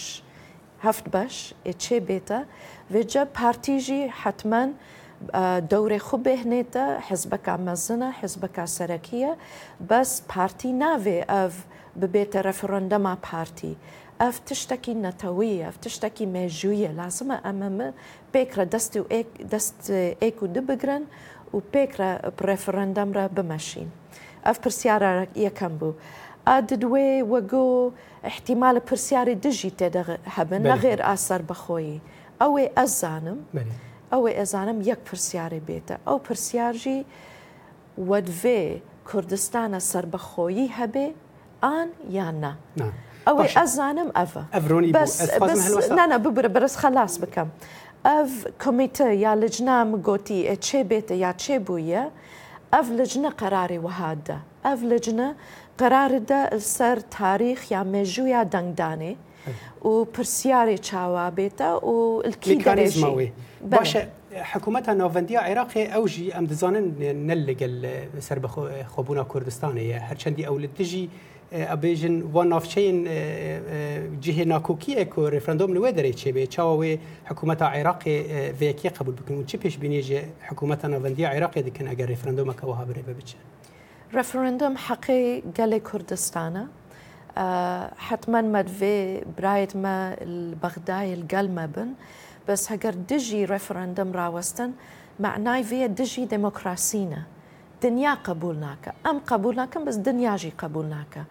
هەفت 0.85 1.07
بەش 1.15 1.35
ئێچێ 1.67 1.99
بێتە 2.09 2.41
وێجە 2.93 3.23
پارتیژی 3.39 4.03
حتمما 4.21 4.65
آه، 4.73 5.61
دەورێ 5.73 5.99
خو 6.07 6.17
بهێنێتە 6.27 6.85
حزبەکە 7.09 7.55
مەزنە 7.67 8.09
حزبەکە 8.21 8.65
سەرەکیە 8.77 9.33
بەس 9.89 10.11
پارتی 10.33 10.73
ناوێ 10.83 11.19
ئەف 11.33 11.55
ببێتە 12.01 12.39
ڕەفرۆندەما 12.47 13.15
پارتی. 13.27 13.75
ئەف 14.23 14.37
تشتێکی 14.49 14.95
نەتەویە 15.05 15.71
تشتێکی 15.87 16.27
مێژویە 16.33 16.91
لازمە 16.99 17.37
ئەمەمە 17.47 17.89
پێکرە 18.35 18.65
دەستی 18.73 19.01
و 19.03 19.07
دەست 19.53 19.83
ئێک 20.23 20.39
و 20.43 20.47
دبگرن 20.55 21.05
و 21.55 21.59
پێکرە 21.73 22.11
پرێفرەندەمرە 22.39 23.25
بمەشین. 23.37 23.89
ئەف 24.47 24.57
پرسیارە 24.65 25.13
یەکەم 25.47 25.75
بوو. 25.81 25.95
ئادوێ 26.49 27.09
وەگۆ 27.33 27.67
احتیمالە 28.31 28.81
پرسیاری 28.89 29.35
دژی 29.45 29.73
تێدە 29.79 30.03
هەبن 30.37 30.63
نەغێر 30.73 31.01
ئاسەر 31.09 31.41
بەخۆیی. 31.51 31.99
ئەوێ 32.43 32.65
ئەزانم 32.79 33.41
ئەوێ 34.13 34.31
ئەزانم 34.41 34.79
یەک 34.91 35.01
پرسیاری 35.09 35.63
بێتە 35.69 35.97
ئەو 36.07 36.19
پرسیارژی 36.27 37.01
وەدوێ 38.11 38.61
کوردستانە 39.09 39.81
سربەخۆیی 39.91 40.69
هەبێ 40.79 41.07
ئان 41.63 41.89
یان 42.17 42.37
نا 42.45 42.53
اوي 43.29 43.47
ازانم 43.57 44.09
افا 44.17 44.45
افروني 44.55 44.93
بس 44.93 45.31
بس 45.35 45.91
نانا 45.93 46.17
ببر 46.17 46.47
برس 46.47 46.77
خلاص 46.77 47.19
بكم 47.19 47.49
اف 48.07 48.49
كوميتا 48.63 49.11
يا 49.13 49.35
لجنه 49.37 49.85
مقوتي 49.85 50.57
تشي 50.57 50.83
بيت 50.83 51.11
يا 51.11 51.33
تشي 51.33 51.59
بويا 51.59 52.11
اف 52.75 52.91
لجنه 52.91 53.29
قراري 53.29 53.79
وهاده 53.79 54.39
اف 54.65 54.83
لجنه 54.83 55.35
قرار 55.79 56.19
ده 56.19 56.59
سر 56.59 57.01
تاريخ 57.01 57.73
يا 57.73 57.83
مجويا 57.83 58.43
دنداني 58.43 59.17
و 59.83 60.05
برسياري 60.05 60.77
تشاوا 60.79 61.29
بيتا 61.29 61.75
و 61.75 62.21
الكي 62.25 62.55
درجي 62.55 63.33
باشا 63.65 64.07
حکوومەتە 64.55 64.91
ناوەندی 65.01 65.37
عێراقی 65.45 65.87
ئەوژی 65.95 66.33
ئەم 66.35 66.45
دەزانن 66.51 66.87
نەل 67.29 67.41
لەگەل 67.49 67.75
سەر 68.27 68.39
بە 68.45 68.49
خۆبوونا 68.93 69.25
کوردستانەیە 69.33 69.99
هەرچەندی 70.09 70.45
ئەو 70.49 70.57
لە 70.65 70.69
دژی 70.79 71.05
ئەبێژن 71.73 72.17
اه، 72.23 72.27
وا 72.35 72.43
اه، 72.43 72.49
نافچەین 72.53 72.99
اه، 73.09 74.19
جهێ 74.25 74.45
ناکۆکیە 74.53 74.99
و 75.19 75.31
ڕفرەندۆم 75.35 75.71
لەوێ 75.77 75.91
دەرەی 75.97 76.15
چێبێ 76.21 76.45
چاوەوێ 76.55 76.93
حکوومەتە 77.31 77.67
عێراقی 77.75 78.17
ڤێکی 78.61 78.89
قبول 78.99 79.15
بکن 79.19 79.35
و 79.39 79.45
چی 79.51 79.57
پێش 79.63 79.75
بینێژێ 79.83 80.21
حکوومەتە 80.49 80.87
ناوەندی 80.95 81.25
عێراقی 81.33 81.63
دکن 81.67 81.87
ئەگەر 81.93 82.09
ڕفرەندۆمەکەەوە 82.13 82.75
هابرێ 82.81 83.03
ببچێ. 83.09 83.37
ڕفرەندۆم 84.17 84.75
حەقی 84.87 85.25
گەلی 85.59 85.81
کوردستانە. 85.89 86.65
حتما 88.09 88.41
مدفي 88.43 89.21
برايت 89.39 89.77
ما 89.77 90.15
البغداي 90.23 91.15
القلمة 91.15 91.67
بن 91.67 91.89
بەس 92.49 92.63
هەگەر 92.73 92.95
دژی 93.11 93.47
ڕفرەندم 93.53 94.11
ڕاوەستن 94.19 94.71
معنای 95.25 95.63
وێ 95.71 95.85
دژی 95.99 96.25
دموکراسینە 96.35 97.23
دنیا 97.85 98.13
قبول 98.29 98.57
ناکە 98.65 98.91
ئەم 99.05 99.19
قبول 99.31 99.55
ناکەم 99.61 99.83
بەس 99.87 99.97
دنیاژی 100.09 100.53
قبول 100.63 100.87
ناکە. 100.95 101.23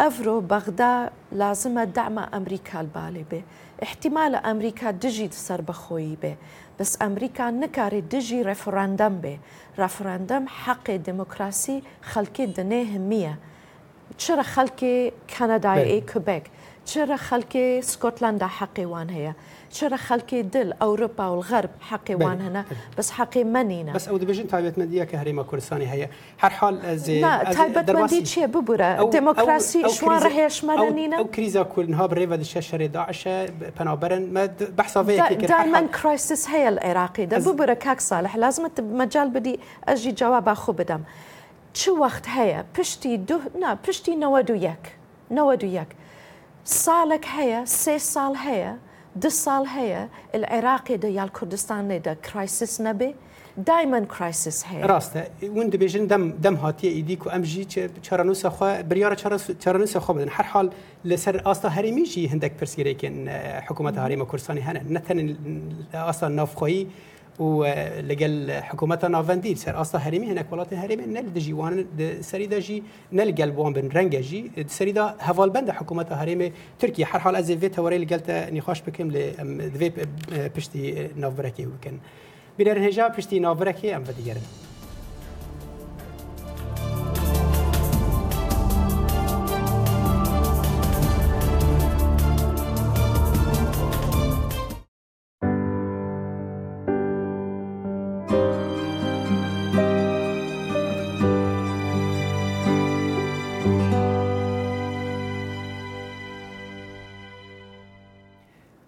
ئەڤۆ 0.00 0.36
بەغدا 0.50 0.92
لازمە 1.40 1.84
دامە 1.96 2.24
ئەمریکال 2.34 2.86
بالێ 2.94 3.24
بێ 3.30 3.40
احتیمالە 3.86 4.38
ئەمریکا 4.46 4.88
دژی 5.02 5.28
سەر 5.46 5.60
بەخۆیی 5.68 6.18
بێ 6.22 6.32
بەس 6.78 6.92
ئەمریکا 7.02 7.46
نکارێت 7.62 8.06
دژی 8.14 8.44
ڕفرەندەم 8.50 9.14
بێ 9.22 9.34
ڕفرەندەم 9.80 10.44
حەقێ 10.62 10.96
دموکراسی 11.08 11.82
خەڵکی 12.10 12.46
دنێ 12.56 12.82
همیە 12.94 13.34
چرە 14.22 14.44
خەڵکی 14.54 14.96
کەنەدای 15.32 15.84
ئەی 15.90 16.02
کوبێک 16.10 16.44
چرا 16.90 17.16
خەڵکی 17.28 17.82
سکۆتلندا 17.86 18.48
حەقیوان 18.58 19.08
هەیە 19.16 19.34
چرا 19.76 19.96
خەڵکی 20.06 20.34
دل 20.54 20.70
ئەوروپا 20.80 21.26
و 21.36 21.42
غەرب 21.50 21.72
حەقیوان 21.90 22.38
هەنا 22.46 22.62
بەس 22.96 23.08
حەقی 23.18 23.44
منینە 23.54 23.92
بەس 23.98 24.06
ئەو 24.10 24.18
دەبژن 24.22 24.46
تابێتمەندیە 24.52 25.04
کە 25.10 25.16
هەرێمە 25.20 25.44
کوردستانی 25.50 25.86
هەیە 25.92 26.06
هەرحال 26.42 26.74
تایبەتمەندی 27.58 28.22
چێ 28.32 28.42
ببوورە 28.54 28.90
دموکراسی 29.18 29.80
شوان 29.96 30.18
ڕهێشمەرەنینە 30.26 31.16
ئەو 31.20 31.28
کریزا 31.34 31.64
کوردنها 31.72 32.04
بڕێوە 32.10 32.36
دشە 32.42 32.60
شەرێ 32.70 32.88
داعشە 32.98 33.36
پەنابەرن 33.76 34.24
بەحساڤەیەدایمەن 34.78 35.86
کرایسس 35.96 36.42
هەیە 36.52 36.70
لە 36.76 36.80
عێراقی 36.88 37.26
دە 37.30 37.36
ببوورە 37.46 37.76
کاک 37.84 38.00
ساڵح 38.10 38.34
لازمت 38.42 38.74
مەجال 39.00 39.28
بدی 39.36 39.54
ئەژی 39.88 40.12
جوابا 40.20 40.54
خۆ 40.62 40.72
بدەم 40.80 41.02
چ 41.78 41.80
وەخت 42.02 42.24
هەیە 42.36 42.60
پشتی 42.74 43.16
دو 43.28 43.36
نا 43.62 43.70
پشتی 43.84 44.14
نەوە 44.22 44.40
دو 44.48 44.54
یەک 44.68 44.82
نەوە 45.38 45.54
دو 45.62 45.66
یەک 45.80 45.90
ساڵێک 46.84 47.24
هەیە 47.36 47.60
سێ 47.82 47.96
ساڵ 48.14 48.32
هەیە 48.44 48.72
دو 49.22 49.30
ساڵ 49.44 49.62
هەیە 49.76 50.02
عێراقیدا 50.52 51.08
یال 51.18 51.28
کوردستانێدا 51.36 52.14
کرایسیس 52.26 52.74
نەبێ 52.86 53.10
دایمەند 53.68 54.06
کرایسیس 54.14 54.58
هەیە 54.70 54.84
ڕاستە 54.90 55.20
ون 55.54 55.68
دەبێژن 55.72 56.04
دەم 56.44 56.56
هاتیە 56.62 56.90
ئیدی 56.96 57.16
و 57.24 57.30
ئەمژی 57.32 57.64
چارەنووسخوا 58.06 58.70
بریاە 58.88 59.16
چارەنووسخوا 59.64 60.14
بدن 60.18 60.28
هەرحال 60.36 60.66
لەسەر 61.08 61.34
ئاستا 61.46 61.68
هەرمیژی 61.76 62.30
هەندێک 62.32 62.52
پرسیرێکن 62.60 63.14
حکوومەت 63.66 63.96
هەرێمە 64.04 64.26
کوردستانی 64.30 64.62
هەنە 64.68 64.80
نەتەن 64.96 65.18
ئاستا 66.06 66.26
نافخۆیی 66.38 66.82
ولقل 67.38 68.50
حكومتنا 68.62 69.22
فانديل 69.22 69.56
سر 69.58 69.80
اصلا 69.80 70.00
هرمي 70.08 70.26
هناك 70.32 70.52
ولاتن 70.52 70.76
هرمي 70.76 71.06
نل 71.06 71.32
دجي 71.32 71.52
وان 71.52 71.86
سري 72.20 72.46
دجي 72.46 72.82
نل 73.12 73.34
قلب 73.34 73.56
وان 73.58 73.72
بن 73.72 73.88
رنججي 73.88 74.50
سري 74.66 74.92
دا 74.92 75.16
هفال 75.20 75.50
بند 75.50 75.70
حكومت 75.70 76.12
هرمي 76.12 76.52
تركيا 76.78 77.06
حر 77.06 77.18
حال 77.18 77.36
ازي 77.36 77.56
فيت 77.58 77.78
هوري 77.78 78.04
قلت 78.04 78.30
نخاش 78.30 78.82
بكم 78.82 79.10
ل 79.10 79.32
دفي 79.74 79.90
بشتي 80.56 81.08
نافركي 81.16 81.66
وكن 81.66 81.98
بنرهجا 82.58 83.08
بشتي 83.08 83.38
نافركي 83.38 83.96
ام 83.96 84.02
بديرن 84.02 84.42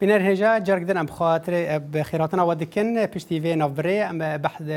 بنر 0.02 0.32
هجا 0.32 0.58
جرق 0.58 0.82
دن 0.82 0.96
ام 0.96 1.06
خاطر 1.06 1.78
بخيراتنا 1.78 2.42
ودكن 2.42 3.06
پشتی 3.06 3.40
في 3.40 3.54
نوبره 3.54 4.10
ام 4.10 4.18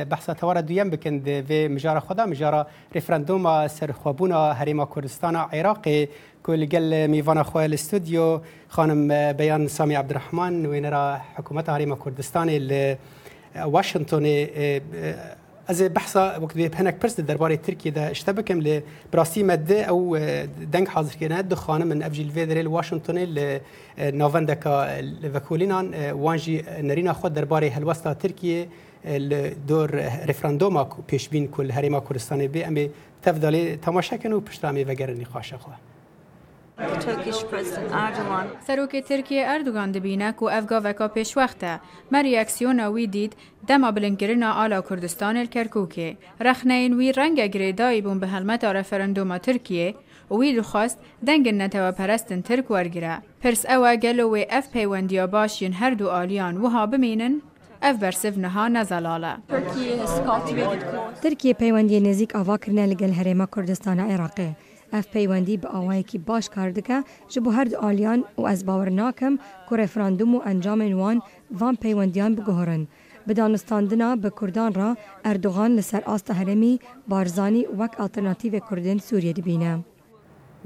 بحث 0.05 0.32
توار 0.32 0.60
دویم 0.60 0.89
بکند 0.89 1.46
في 1.48 1.67
مجاره 1.67 2.00
خدا 2.00 2.25
مجاره 2.25 2.67
مجار 2.96 3.67
سر 3.67 3.67
سرخوابون 3.67 4.32
هريما 4.32 4.86
كردستان 4.86 5.36
عراقي 5.36 6.08
كل 6.44 6.70
قل 6.70 7.08
ميفانا 7.08 7.44
خويا 7.44 7.65
الاستوديو 7.65 8.41
خانم 8.70 9.08
بيان 9.34 9.67
سامي 9.67 9.96
عبد 9.96 10.10
الرحمن 10.10 10.65
وين 10.67 10.86
راه 10.86 11.17
حكومه 11.17 11.65
هريما 11.67 11.96
كردستان 11.96 12.96
واشنطن 13.65 14.48
ez 15.67 15.81
ê 15.81 15.88
behsa 15.89 16.24
wek 16.41 16.53
vê 16.55 16.67
hinek 16.69 16.98
pirs 17.01 17.15
derbarê 17.17 17.57
Tirkiye 17.62 17.95
de 17.95 18.12
şte 18.15 18.38
bikim 18.38 18.62
lê 18.62 18.81
birastî 19.13 19.43
me 19.43 19.67
de 19.69 19.79
ew 19.81 20.00
deng 20.74 20.88
hazirkirine 20.88 21.51
dixwanim 21.51 21.88
min 21.88 22.01
ev 22.01 22.13
jî 22.13 22.24
vê 22.24 22.43
derê 22.50 22.63
li 22.63 22.69
Washingtonê 22.79 23.25
li 23.36 23.62
navendeka 24.19 24.75
vekolînan 25.36 25.86
wan 26.24 26.38
jî 26.38 26.65
nerîna 26.84 27.12
xwe 27.13 27.29
derbarê 27.38 27.69
helwesta 27.69 28.13
Tirkiye 28.15 28.67
li 29.05 29.53
dor 29.69 29.89
referendoma 30.27 30.89
pêşbîn 31.10 31.51
kul 31.51 31.69
herêma 31.69 32.00
Kurdistanê 32.07 32.48
bê 32.55 32.62
em 32.67 32.77
ê 32.77 32.89
tevdalê 33.25 33.79
temaşekin 33.86 34.31
û 34.31 34.39
piştramê 34.48 34.88
vegerin 34.88 35.19
xweşe 35.22 35.55
xwe. 35.55 35.75
سەرۆکی 38.67 39.01
ترکیە 39.10 39.44
ئەردوگان 39.50 39.89
دەبینە 39.96 40.29
و 40.44 40.51
ئەفگاڤەکە 40.53 41.08
پێشوەختە 41.15 41.74
مەریەکسیۆنە 42.13 42.86
وی 42.96 43.05
دیت 43.15 43.34
دەما 43.70 43.89
بلنگرنا 43.96 44.50
ئالا 44.58 44.79
کوردستانل 44.88 45.48
کەرکووکێ 45.55 46.10
رەخنەین 46.48 46.91
وی 47.00 47.15
ڕەنگە 47.17 47.46
گرێدایی 47.53 48.03
بوون 48.05 48.17
بە 48.22 48.27
هەلمەتا 48.34 48.70
ڕەفەرەندۆمە 48.77 49.38
ترکیە 49.46 49.88
وی 50.38 50.50
دخواست 50.60 50.98
دەنگن 51.27 51.58
نەتەوە 51.62 51.91
پەرستن 51.98 52.39
ترک 52.48 52.65
وەرگرە 52.74 53.15
پرس 53.41 53.62
ئەوە 53.72 53.91
گەلوێ 54.03 54.44
ئەف 54.51 54.65
پەیوەندیا 54.75 55.25
باشین 55.36 55.74
هەردوو 55.82 56.13
ئالیان 56.15 56.55
وها 56.63 56.84
بمێنن 56.94 57.36
ev 57.91 57.96
bersiv 58.03 58.36
niha 58.44 58.65
nezelalə. 58.75 59.34
Tirkiye 61.24 61.53
pەیوەندی 61.62 62.00
نزیک 62.08 62.29
ئاواکردە 62.38 62.84
لەگەل 62.91 63.13
هەرێمە 63.20 63.46
کوردستانە 63.53 64.03
عێراقێ. 64.12 64.51
ev 64.97 65.03
peywendî 65.15 65.55
bi 65.63 65.67
awayekî 65.79 66.19
baş 66.29 66.45
kar 66.55 66.69
dike 66.77 66.97
ji 67.33 67.39
bo 67.45 67.49
her 67.57 67.67
du 67.71 67.75
aliyan 67.87 68.21
û 68.39 68.53
ez 68.53 68.61
bawer 68.69 68.89
nakim 69.01 69.33
ku 69.67 69.73
referandum 69.83 70.31
û 70.37 70.39
encamên 70.51 70.91
wan 71.01 71.17
van 71.61 71.75
peywendiyan 71.83 72.31
biguhorin. 72.37 72.85
Bi 73.27 73.33
danistandina 73.35 74.09
bi 74.23 74.29
Kurdan 74.29 74.71
ra 74.75 74.95
Erdoğan 75.23 75.71
li 75.77 75.83
ser 75.83 76.03
asta 76.05 76.33
heremî 76.33 76.77
Barzanî 77.07 77.63
wek 77.79 77.93
alternatîvê 78.03 78.59
Kurdên 78.69 78.99
Sûriye 78.99 79.35
dibîne. 79.35 79.75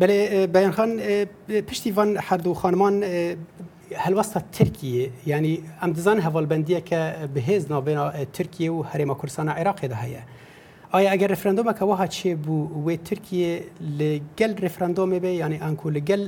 Belê 0.02 0.42
e, 0.44 0.54
Beyanxan 0.54 0.98
e, 0.98 1.26
e, 1.50 1.62
piştî 1.62 1.98
van 1.98 2.10
herdu 2.16 2.52
xanman 2.54 2.96
helwasta 3.94 4.40
Tirkiye 4.52 5.10
yanî 5.26 5.62
em 5.86 5.96
dizan 5.96 6.18
hevalbendiyeke 6.26 7.00
bihêz 7.36 7.62
navbêna 7.74 8.26
Tirkiye 8.34 8.70
û 8.72 8.86
herêma 8.86 9.18
Kursana 9.18 9.52
Iraqê 9.64 9.90
de 9.90 9.96
heye. 9.96 10.22
ئایا 10.94 11.10
ئەگەر 11.14 11.30
رفرەندۆمەکە 11.36 11.84
وەها 11.90 12.08
چێ 12.18 12.32
بوو 12.44 12.66
وێ 12.86 12.96
ترکیە 13.10 13.52
لە 13.98 14.10
گەل 14.40 14.54
رفرەندۆمێ 14.66 15.20
بێ 15.24 15.32
یعنی 15.42 15.58
ئەنکو 15.66 15.88
لە 15.96 16.02
گەل 16.10 16.24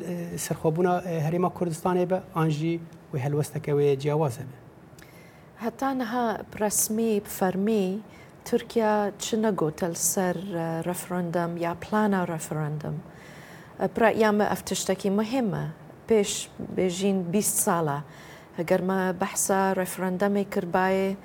سەرخۆبوونا 0.46 0.94
هەرێمە 1.26 1.50
کوردستانێ 1.58 2.06
بە 2.12 2.18
ئانژی 2.38 2.76
وی 3.12 3.22
هەلوەستەکە 3.26 3.72
وێ 3.78 3.90
جیاوازە 4.02 4.44
بێ 4.50 4.58
هەتانها 5.64 6.26
پرسمی 6.54 7.14
فەرمی 7.38 7.86
تورکیا 8.48 8.94
چ 9.24 9.26
نەگۆتەل 9.46 9.96
سەر 10.12 10.36
رەفرۆندەم 10.90 11.52
یا 11.66 11.72
پلانە 11.84 12.22
رەفرۆندم 12.34 12.96
یامە 14.24 14.46
ئەف 14.52 14.62
تشتێکی 14.70 15.10
مهمە 15.20 15.66
پێش 16.10 16.32
بێژین 16.76 17.18
20 17.32 17.66
ساڵە 17.66 18.00
هەگەرمە 18.58 19.00
بەحسا 19.22 19.62
رەفرەندەمی 19.82 20.46
کردباە 20.54 21.16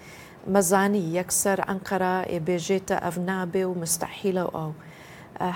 مەزانی 0.54 1.04
یەکسەر 1.18 1.58
ئەنقەرا 1.68 2.16
ئێبێژێتە 2.32 2.96
ئەڤنابێ 3.04 3.64
و 3.66 3.74
مستەحیلە 3.82 4.44
و 4.46 4.50
ئەو 4.58 4.72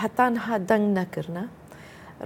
هەتانها 0.03 0.55
دەنگ 0.69 0.87
نەکردە 0.99 1.45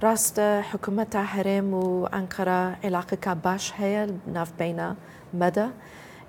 ڕاستە 0.03 0.47
حکوومەتە 0.69 1.21
هەرێم 1.33 1.69
و 1.81 1.85
ئەنقەرا 2.13 2.61
عێلاقەکە 2.83 3.33
باش 3.45 3.65
هەیە 3.79 4.03
نافبینە 4.35 4.89
مەدە 5.41 5.67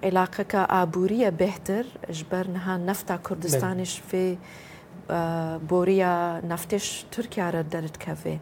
عێلاقەکە 0.04 0.60
ئابوووریە 0.72 1.30
بهتر 1.42 1.84
ژبەر 2.18 2.46
نها 2.56 2.74
نەفتا 2.88 3.16
کوردستانیش 3.26 3.94
فێ 4.08 4.26
بۆریە 5.70 6.14
نفتێش 6.50 6.86
تورکیاە 7.14 7.62
دەردکەوێ. 7.72 8.36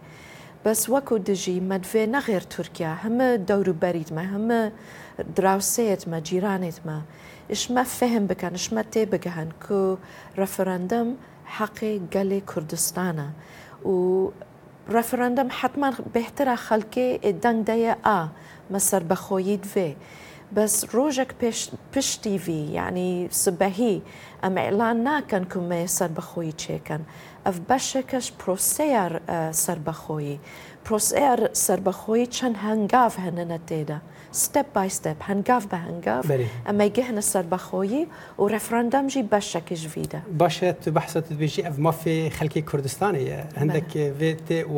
بەس 0.64 0.82
وەکو 0.92 1.14
دژی 1.28 1.56
مەدوێ 1.70 2.02
نەغێر 2.16 2.44
تورکیا 2.54 2.92
هەمە 3.04 3.28
دەوروبەریتمە 3.48 4.24
هەمە 4.34 4.60
دراوسەیەتمە 5.36 6.18
جیرانێتمە 6.28 6.98
ما 7.70 7.82
فهم 7.82 8.28
اش 8.54 8.72
ما 8.72 8.82
تي 8.82 9.06
بگەهن 9.06 9.64
كو 9.68 9.96
رفرندم 10.38 11.14
حقي 11.44 12.00
گەلی 12.14 12.50
كردستانا 12.54 13.30
و 13.84 14.28
ڕەفرەندەم 14.92 15.48
حتمان 15.60 15.94
بهترە 16.14 16.56
خەلکێ 16.66 17.08
دەنگ 17.44 17.60
دەیە 17.68 17.94
ئا 18.06 18.20
مەسەر 18.72 19.02
بەخۆیی 19.10 19.56
دوێ. 19.64 19.90
بەس 20.56 20.76
ڕۆژێک 20.94 21.30
پشتیوی 21.94 22.48
یعنی 22.48 22.72
يعني 22.74 23.28
سبەهی 23.44 24.02
ئەمە 24.42 24.60
ئەلان 24.68 24.96
ناکەن 25.08 25.44
بخويد 25.48 25.88
سربەخۆی 25.96 26.50
اف 26.90 27.00
ئەف 27.46 27.56
بەشێکەش 27.70 28.26
سر 29.64 29.78
بخويد 29.86 30.40
پرۆسەیە 30.88 31.30
سربەخۆی 31.66 32.24
چەند 32.36 32.56
هەنگاو 32.66 33.12
هەنەنە 33.24 33.58
تێدا. 33.68 33.98
ستپ 34.42 34.66
بای 34.74 34.88
ستپ 34.98 35.18
هەنگاف 35.28 35.62
بە 35.70 35.76
هەنگاف 35.86 36.22
ئەمەگە 36.68 37.02
هەنە 37.08 37.22
سربەخۆیی 37.32 38.04
و 38.38 38.42
ڕفرەندەمژی 38.54 39.22
بەشەکیش 39.32 39.82
ویدە. 39.96 40.20
باشە 40.40 40.68
تو 40.82 40.88
بەحسەت 40.96 41.26
بێژی 41.40 41.62
ئەف 41.68 41.74
مافی 41.86 42.16
خەلکی 42.36 42.62
کوردستانەیە 42.70 43.40
هەندێک 43.60 43.90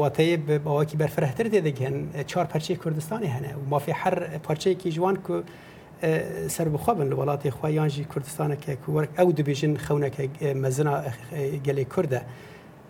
واتەیە 0.00 0.36
بەواکی 0.46 0.96
بەرفرەتر 1.02 1.46
دێدەگەن 1.54 1.94
چوار 2.30 2.46
پەرچی 2.52 2.74
کوردستانی 2.82 3.30
هەنە 3.36 3.52
و 3.60 3.64
مافی 3.72 3.92
هەر 4.02 4.14
پارچەیەکی 4.46 4.88
جوان 4.96 5.16
کو 5.26 5.34
سربخوا 6.56 6.92
بن 6.94 7.06
لە 7.10 7.16
وڵاتی 7.20 7.50
خۆیانژی 7.58 8.04
کوردستانەکە 8.12 8.70
وەرگ 8.94 9.10
ئەو 9.18 9.28
دەبێژن 9.38 9.72
خەونەکە 9.86 10.22
مەزنا 10.62 10.94
گەلی 11.66 11.86
کووردە. 11.92 12.22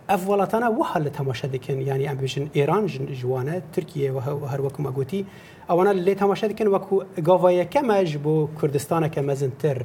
ئەف 0.09 0.21
وڵاتانە 0.29 0.67
وها 0.71 0.99
لە 1.05 1.09
تەماشا 1.15 1.47
دەکەن 1.53 1.69
ینی 1.87 2.07
ئەمبژن 2.09 2.45
ئێران 2.55 2.83
ژوانە 3.21 3.55
تورکیە 3.73 4.11
هەروەکومە 4.51 4.91
گوتی 4.97 5.21
ئەوانە 5.69 5.91
لێ 6.05 6.13
تەماشا 6.21 6.47
دەکەن 6.51 6.67
وەکو 6.75 6.95
گاڤایەکەمەش 7.27 8.11
بۆ 8.23 8.33
کوردستانەکە 8.59 9.17
مەزنتر 9.29 9.77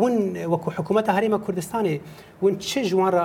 ون 0.00 0.14
وەکو 0.54 0.68
حکوومەتە 0.76 1.08
هەرێمە 1.16 1.38
کوردستانی 1.46 1.96
ون 2.44 2.54
چه 2.68 2.80
ژوانە 2.90 3.22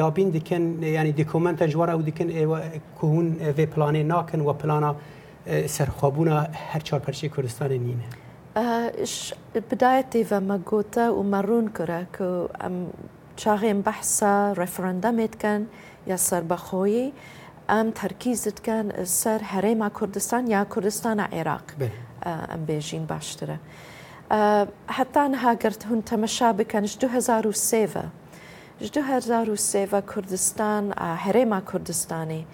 دابین 0.00 0.28
دکەن 0.36 0.64
ینی 0.98 1.12
دیکۆمنتە 1.20 1.66
ژوارە 1.74 1.94
و 1.96 2.02
دکن 2.08 2.28
ئێوە 2.38 2.58
کوون 3.00 3.28
وێ 3.58 3.66
پلانێ 3.72 4.02
ناکەن 4.12 4.40
و 4.48 4.52
پلانە 4.62 4.90
سەرخوابوونە 5.76 6.36
هەر 6.72 6.80
چارپەرچی 6.88 7.24
کوردستانی 7.34 7.78
نینە. 7.88 8.08
بدایەتی 9.70 10.22
بە 10.30 10.38
مەگۆتە 10.50 11.04
و 11.18 11.22
مەڕون 11.32 11.66
کرە 11.78 12.00
کە 12.16 12.26
ئەم 12.62 12.76
شاغين 13.36 13.80
بحثا 13.82 14.52
رفرندمت 14.52 15.34
كان 15.34 15.66
يسر 16.06 16.40
بخوي 16.40 17.12
ام 17.70 17.90
تركيزت 17.90 18.58
كان 18.58 19.04
سر 19.04 19.40
هريما 19.42 19.88
كردستان 19.88 20.48
يا 20.50 20.62
كردستان 20.62 21.20
عراق 21.20 21.64
ام 22.26 22.64
بيجين 22.64 23.04
باشتره 23.04 23.56
حتى 24.88 25.18
انها 25.26 25.54
قرت 25.54 25.86
هن 25.86 26.04
تمشى 26.04 26.52
بكان 26.52 26.84
جدو 26.84 27.08
هزارو 27.08 27.52
سيفا 27.52 28.08
جدو 28.82 29.00
هزارو 29.00 29.54
سيفا 29.54 30.00
كردستان 30.00 30.92
هريما 30.98 31.60
كردستاني 31.60 32.44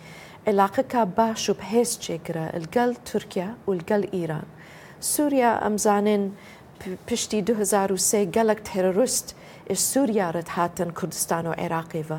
علاقة 0.47 1.05
باش 1.05 1.51
وبهيس 1.51 1.99
تشيكرا 1.99 2.51
القل 2.57 2.95
تركيا 3.13 3.55
والقل 3.67 4.09
ايران 4.15 4.43
سوريا 5.01 5.67
امزانين 5.67 6.35
بشتي 7.11 7.39
2003 7.39 8.31
قالك 8.35 8.61
تيرورست 8.73 9.35
ish 9.69 9.81
Suriyaret 9.93 10.49
hatin 10.57 10.91
Kurdistan 10.95 11.45
û 11.45 11.55
Iraqê 11.67 12.03
ve. 12.11 12.19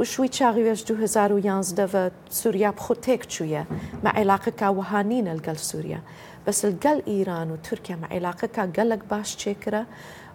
û 0.00 0.02
şwî 0.12 0.28
çaxî 0.36 0.62
ji 0.74 0.92
2011 0.92 1.94
ve 1.94 2.04
Sûriya 2.40 2.70
bi 2.76 2.80
xwe 2.84 2.94
têk 3.06 3.22
çûye 3.34 3.62
me 4.04 4.10
elaqeka 4.22 4.68
wihanîn 4.78 5.26
el 5.34 5.38
gel 5.46 5.54
Sûriya. 5.70 5.98
Bes 6.46 6.64
il 6.64 6.74
gel 6.84 6.98
îran 7.16 7.48
û 7.48 7.56
Türkiye 7.68 7.96
me 8.02 8.06
elaqeka 8.18 8.64
gelek 8.66 9.02
baş 9.10 9.28
çêkire 9.42 9.84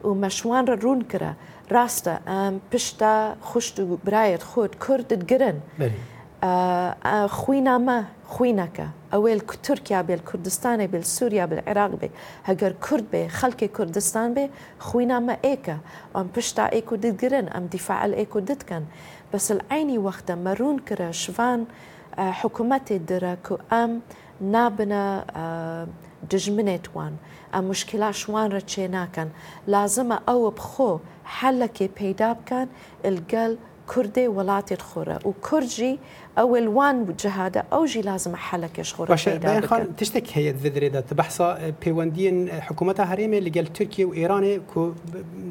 û 0.03 0.07
me 0.21 0.29
şwan 0.37 0.65
re 0.67 0.71
er 0.73 0.77
rûn 0.83 1.01
kire. 1.11 1.31
Rast 1.71 2.07
e 2.07 2.15
em 2.45 2.53
pişta 2.71 3.15
xuşt 3.53 3.75
û 3.79 3.83
birayet 4.07 4.43
xurt 4.53 4.73
Kurd 4.79 5.11
girin. 5.29 5.59
Berî. 5.79 5.93
خوینا 6.41 7.77
ما 7.85 7.99
خوینەکە 8.33 8.87
ئەوێ 9.13 9.31
تورکیا 9.65 10.01
بێ 10.07 10.15
کوردستانی 10.29 10.87
بێ 10.91 10.99
سووریا 11.15 11.45
بە 11.51 11.57
عێراق 11.67 11.93
بێ 12.01 12.09
هەگەر 12.49 12.73
کورد 12.85 13.05
بێ 13.11 13.21
خەڵکی 13.39 13.69
کوردستان 13.77 14.29
بێ 14.35 14.45
خوینامە 14.87 15.35
ئێکە 15.45 15.77
ئەم 16.15 16.27
پشتا 16.33 16.65
ئێک 16.75 16.89
و 16.91 16.95
دگرن 17.05 17.47
ئەم 17.53 17.65
دیفاعل 17.75 18.11
ئێک 18.19 18.33
و 18.35 18.39
دتکەن 18.49 18.83
بەسل 19.31 19.59
عینی 19.71 19.99
وەختە 20.05 20.33
مەرون 20.45 20.77
کرە 20.87 21.09
شوان 21.21 21.59
حکوومەتی 22.41 22.99
درە 23.09 23.33
و 23.53 23.57
ئەم 23.73 23.91
نابنە 24.53 25.03
دژمنێتوان 26.31 27.13
ئەم 27.53 27.63
مشکلا 27.71 28.11
شوانرە 28.21 28.61
چێ 28.71 28.83
ناکەن 28.95 29.29
لازمە 29.73 30.17
ئەوە 30.29 30.49
بخۆ 30.57 30.91
حلەکێ 31.37 31.87
پەیدا 31.99 32.29
بکەن 32.39 32.67
ئەلگەل 33.05 33.53
و 33.55 33.61
الوان 36.57 37.15
جهادة 37.19 37.65
أو 37.73 37.85
جي 37.85 38.01
لازم 38.01 38.33
ئەوێوان 38.33 38.41
جهادە 38.61 39.09
باشا 39.09 39.61
ژی 39.61 39.67
خان 39.67 39.95
تشتك 39.95 40.37
هي 40.37 40.53
باشخان 40.53 40.95
آه، 40.95 41.05
تشتێک 41.05 41.11
هەیە 41.11 41.13
آه، 41.41 41.73
بيوانديين 41.85 42.51
حكومتها 42.51 43.05
هريمة 43.13 43.37
اللي 43.37 43.49
قال 43.49 43.73
تركيا 43.73 44.05
وإيراني 44.05 44.59
كو 44.73 44.91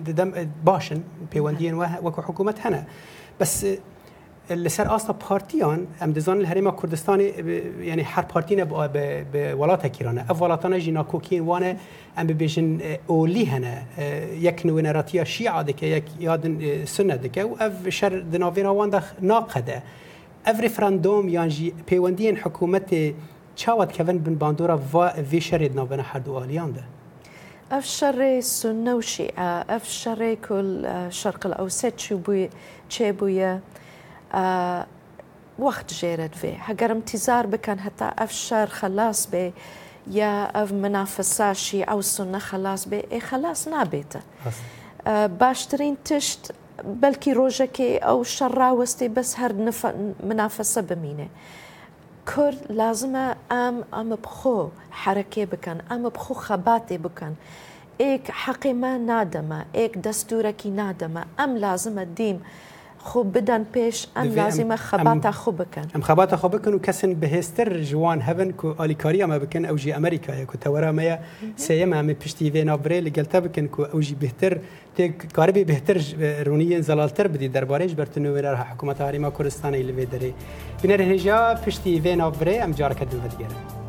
دم 0.06 0.48
باشن 0.64 1.00
بيوانديين 1.32 1.74
وكو 1.74 2.22
حكومت 2.22 2.66
هنا 2.66 2.84
بس 3.40 3.64
آه، 3.64 3.78
لسر 4.52 4.94
آستا 4.96 5.12
پارتیان 5.12 5.86
امدزان 6.02 6.38
الهرم 6.38 6.70
کردستان 6.76 7.20
یعنی 7.20 8.02
هر 8.02 8.22
پارتی 8.22 8.56
نه 8.56 8.64
به 9.32 9.54
ولات 9.54 9.86
کیرانه 9.86 10.24
اف 10.30 10.42
ولاتانه 10.42 10.80
جناکوکین 10.80 11.42
وانه 11.44 11.76
ام 12.16 12.26
بیژن 12.26 12.80
اولی 13.06 13.44
هنه 13.44 13.82
یک 14.40 14.62
نوینراتیا 14.64 15.24
شیعه 15.24 15.62
دکه 15.62 15.86
یک 15.86 16.04
یاد 16.20 16.44
سنه 16.84 17.16
دکه 17.16 17.44
و 17.44 17.54
اف 17.60 17.88
شر 17.88 18.12
دناوینا 18.32 18.74
وان 18.74 18.90
دخ 18.90 19.12
ناقده 19.20 19.82
اف 20.46 20.60
رفراندوم 20.64 21.28
یانجی 21.28 21.70
پیوندین 21.86 22.36
حکومت 22.36 22.90
چاوت 23.54 23.96
کون 23.96 24.18
بن 24.18 24.34
باندورا 24.34 24.80
و 24.94 25.10
وی 25.30 25.40
شر 25.40 25.66
دناوینا 25.68 26.02
هر 26.02 26.18
دو 26.20 26.34
آلیان 26.34 26.70
ده 26.72 26.82
اف 27.70 27.84
شر 27.86 28.40
سنه 28.40 28.94
و 28.94 29.00
شیعه 29.00 29.64
اف 29.68 29.86
شر 29.86 30.36
کل 30.48 30.86
شرق 31.10 31.46
الاوسط 31.46 31.92
چی 32.88 33.12
بویه 33.12 33.62
وەخت 34.34 35.88
ژێرت 36.00 36.34
بێ 36.40 36.52
هەگەر 36.68 36.90
امتیزار 36.96 37.44
بکەن 37.52 37.78
هەتا 37.86 38.08
ئەف 38.18 38.30
شەر 38.46 38.68
خلاص 38.80 39.20
بێ 39.32 39.46
یا 40.18 40.32
ئەف 40.56 40.70
منافەساشی 40.84 41.80
ئەو 41.90 42.00
سنە 42.14 42.40
خلاص 42.48 42.82
بێ 42.90 43.00
ئێ 43.12 43.20
خلاص 43.28 43.60
نابێتە 43.74 44.20
باشترین 45.42 45.94
تشت 46.06 46.42
بەلکی 47.02 47.32
ڕۆژەکەی 47.40 47.94
ئەو 48.06 48.18
شەڕاوەستی 48.34 49.08
بەس 49.16 49.30
هەر 49.40 49.52
منافەسە 50.28 50.80
بمینێ. 50.88 51.28
کورد 52.30 52.60
لازمە 52.80 53.26
ئەم 53.52 53.76
ئەمە 53.94 54.16
بخۆ 54.26 54.56
حرەکێ 55.02 55.44
بکەن 55.52 55.78
ئەمە 55.90 56.10
بخۆ 56.16 56.34
خەباتێ 56.46 56.96
بکەن. 57.06 57.34
ئێک 58.02 58.24
حەقیمە 58.42 58.92
نادەمە، 59.10 59.60
ئێک 59.78 59.92
دەستورەکی 60.04 60.70
نادەمە، 60.80 61.22
ئەم 61.38 61.52
لازمە 61.64 62.04
دیم. 62.18 62.38
خب 63.04 63.26
بدن 63.34 63.64
پیش 63.64 64.06
ان 64.16 64.26
لازمه 64.28 64.76
خبات 64.76 65.26
خو 65.30 65.50
بکن 65.50 65.82
ام 65.96 66.02
خبات 66.02 66.34
خو 66.36 66.48
بکن 66.48 66.74
و 66.74 66.78
کسن 66.78 67.14
بهستر 67.14 67.82
جوان 67.82 68.22
هبن 68.22 68.50
کو 68.52 68.74
آلیکاری 68.78 69.22
اما 69.22 69.38
بکن 69.38 69.64
او 69.64 69.76
جی 69.76 69.92
امریکا 69.92 70.44
کو 70.44 70.58
تورا 70.58 70.92
ما 70.92 71.18
سیم 71.56 71.92
ام 71.92 72.12
پشتی 72.14 72.50
وینا 72.50 72.76
بری 72.76 73.00
لگلتا 73.00 73.40
بکن 73.40 73.66
کو 73.66 73.82
او 73.92 74.00
جی 74.00 74.14
بهتر 74.14 74.58
تی 74.96 75.08
کار 75.08 75.50
به 75.50 75.64
بهتر 75.64 76.00
رونی 76.44 76.82
زلالتر 76.82 77.26
بدی 77.28 77.48
درباره 77.48 77.86
برتنو 77.86 78.34
ورا 78.34 78.56
حکومت 78.56 79.00
حریما 79.00 79.30
کردستان 79.30 79.74
ایل 79.74 79.90
ودری 80.00 80.34
بنر 80.82 81.02
هجا 81.02 81.54
پشتی 81.66 82.00
وینا 82.00 82.30
بری 82.30 82.58
ام 82.58 82.70
جارکدن 82.70 83.18
ودگره 83.24 83.79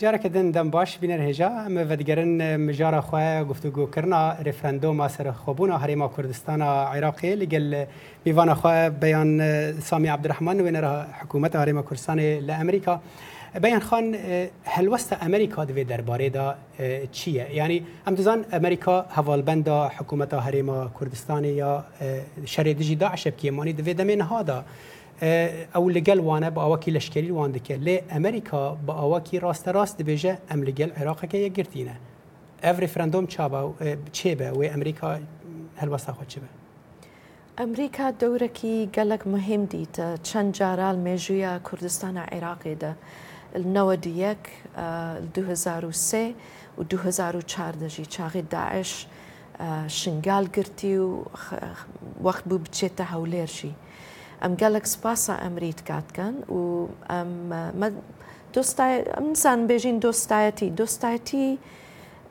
Careke 0.00 0.32
din 0.32 0.50
dem 0.54 0.72
baş 0.72 0.98
bîner 1.02 1.18
hêja 1.18 1.66
em 1.66 1.76
vedigerin 1.90 2.60
mijara 2.60 2.98
xwe 3.02 3.44
guftûgûkirina 3.48 4.44
referendoma 4.44 5.08
serxwebûna 5.08 5.76
Herêma 5.78 6.12
Kurdistana 6.14 6.88
Iraqê 6.98 7.40
li 7.40 7.48
gel 7.48 7.86
pîvana 8.26 8.52
xwe 8.54 9.02
beyan 9.02 9.40
Samî 9.80 10.12
Abdirrahman 10.12 10.58
wênera 10.58 11.06
hikûmeta 11.20 11.56
Herêma 11.64 11.84
Kurdistanê 11.84 12.46
li 12.46 12.50
Emerîka. 12.60 13.00
بیان 13.64 13.82
خان 13.88 14.06
هلوست 14.74 15.10
امریکا 15.28 15.60
دوی 15.70 15.84
درباره 15.92 16.28
دا 16.36 16.46
چیه 17.18 17.46
یعنی 17.58 17.76
هم 18.06 18.14
دزان 18.18 18.38
امریکا 18.60 18.94
حوالبند 19.16 19.68
حکومت 19.98 20.30
هریما 20.46 20.78
کردستان 20.98 21.44
یا 21.62 21.72
شریدجی 22.54 22.96
داعش 23.04 23.22
بکیمانی 23.34 23.72
دوی 23.78 23.92
دمین 24.00 24.20
ها 24.28 24.38
دا 24.48 24.58
ئەو 25.22 25.84
لەگەل 25.96 26.20
وانە 26.28 26.50
بە 26.54 26.60
ئەوەکی 26.64 26.90
لەشکری 26.96 27.30
وان 27.38 27.50
دەکرد 27.56 27.82
لێ 27.86 27.96
ئەمریکا 28.12 28.62
بە 28.86 28.92
ئەوەکی 29.00 29.36
ڕاستە 29.44 29.70
ڕاست 29.76 29.94
دەبێژە 30.00 30.34
ئەم 30.50 30.60
لەگەل 30.68 30.90
عێراقەکە 30.98 31.38
یەگرتینە 31.46 31.96
ئەف 32.64 32.76
ریفرەندۆم 32.84 33.26
چابا 33.32 33.60
چێبە 34.16 34.48
وێ 34.58 34.66
ئەمریکا 34.74 35.08
هەلوەساخۆ 35.80 36.24
چبە 36.32 36.50
ئەمریکا 37.60 38.06
دەورەکی 38.20 38.76
گەلک 38.96 39.22
مهم 39.34 39.62
دیتە 39.72 40.08
چەند 40.28 40.50
جارال 40.58 40.96
مێژویە 41.06 41.52
کوردستانە 41.66 42.22
عێراقێدا 42.32 42.92
91 43.74 44.36
2023 45.34 46.34
و 46.78 46.82
2004 46.82 47.76
دەژی 47.82 48.06
چاغی 48.14 48.42
داعش 48.52 48.92
شنگال 50.00 50.44
گرتی 50.56 50.96
و 50.98 51.24
وەخت 52.24 52.44
بوو 52.48 52.60
بچێتە 52.64 53.04
هەولێرشی. 53.12 53.72
ام 54.44 54.54
جالكس 54.54 54.96
باسا 54.96 55.32
ام 55.32 55.58
ريت 55.58 55.80
كاتكن 55.80 56.34
و 56.48 56.86
ام 57.10 57.26
ما 57.78 57.92
دوستاي 58.54 59.02
انسان 59.02 59.66
بيجين 59.66 59.98
دوستايتي 59.98 60.68
دوستايتي 60.70 61.58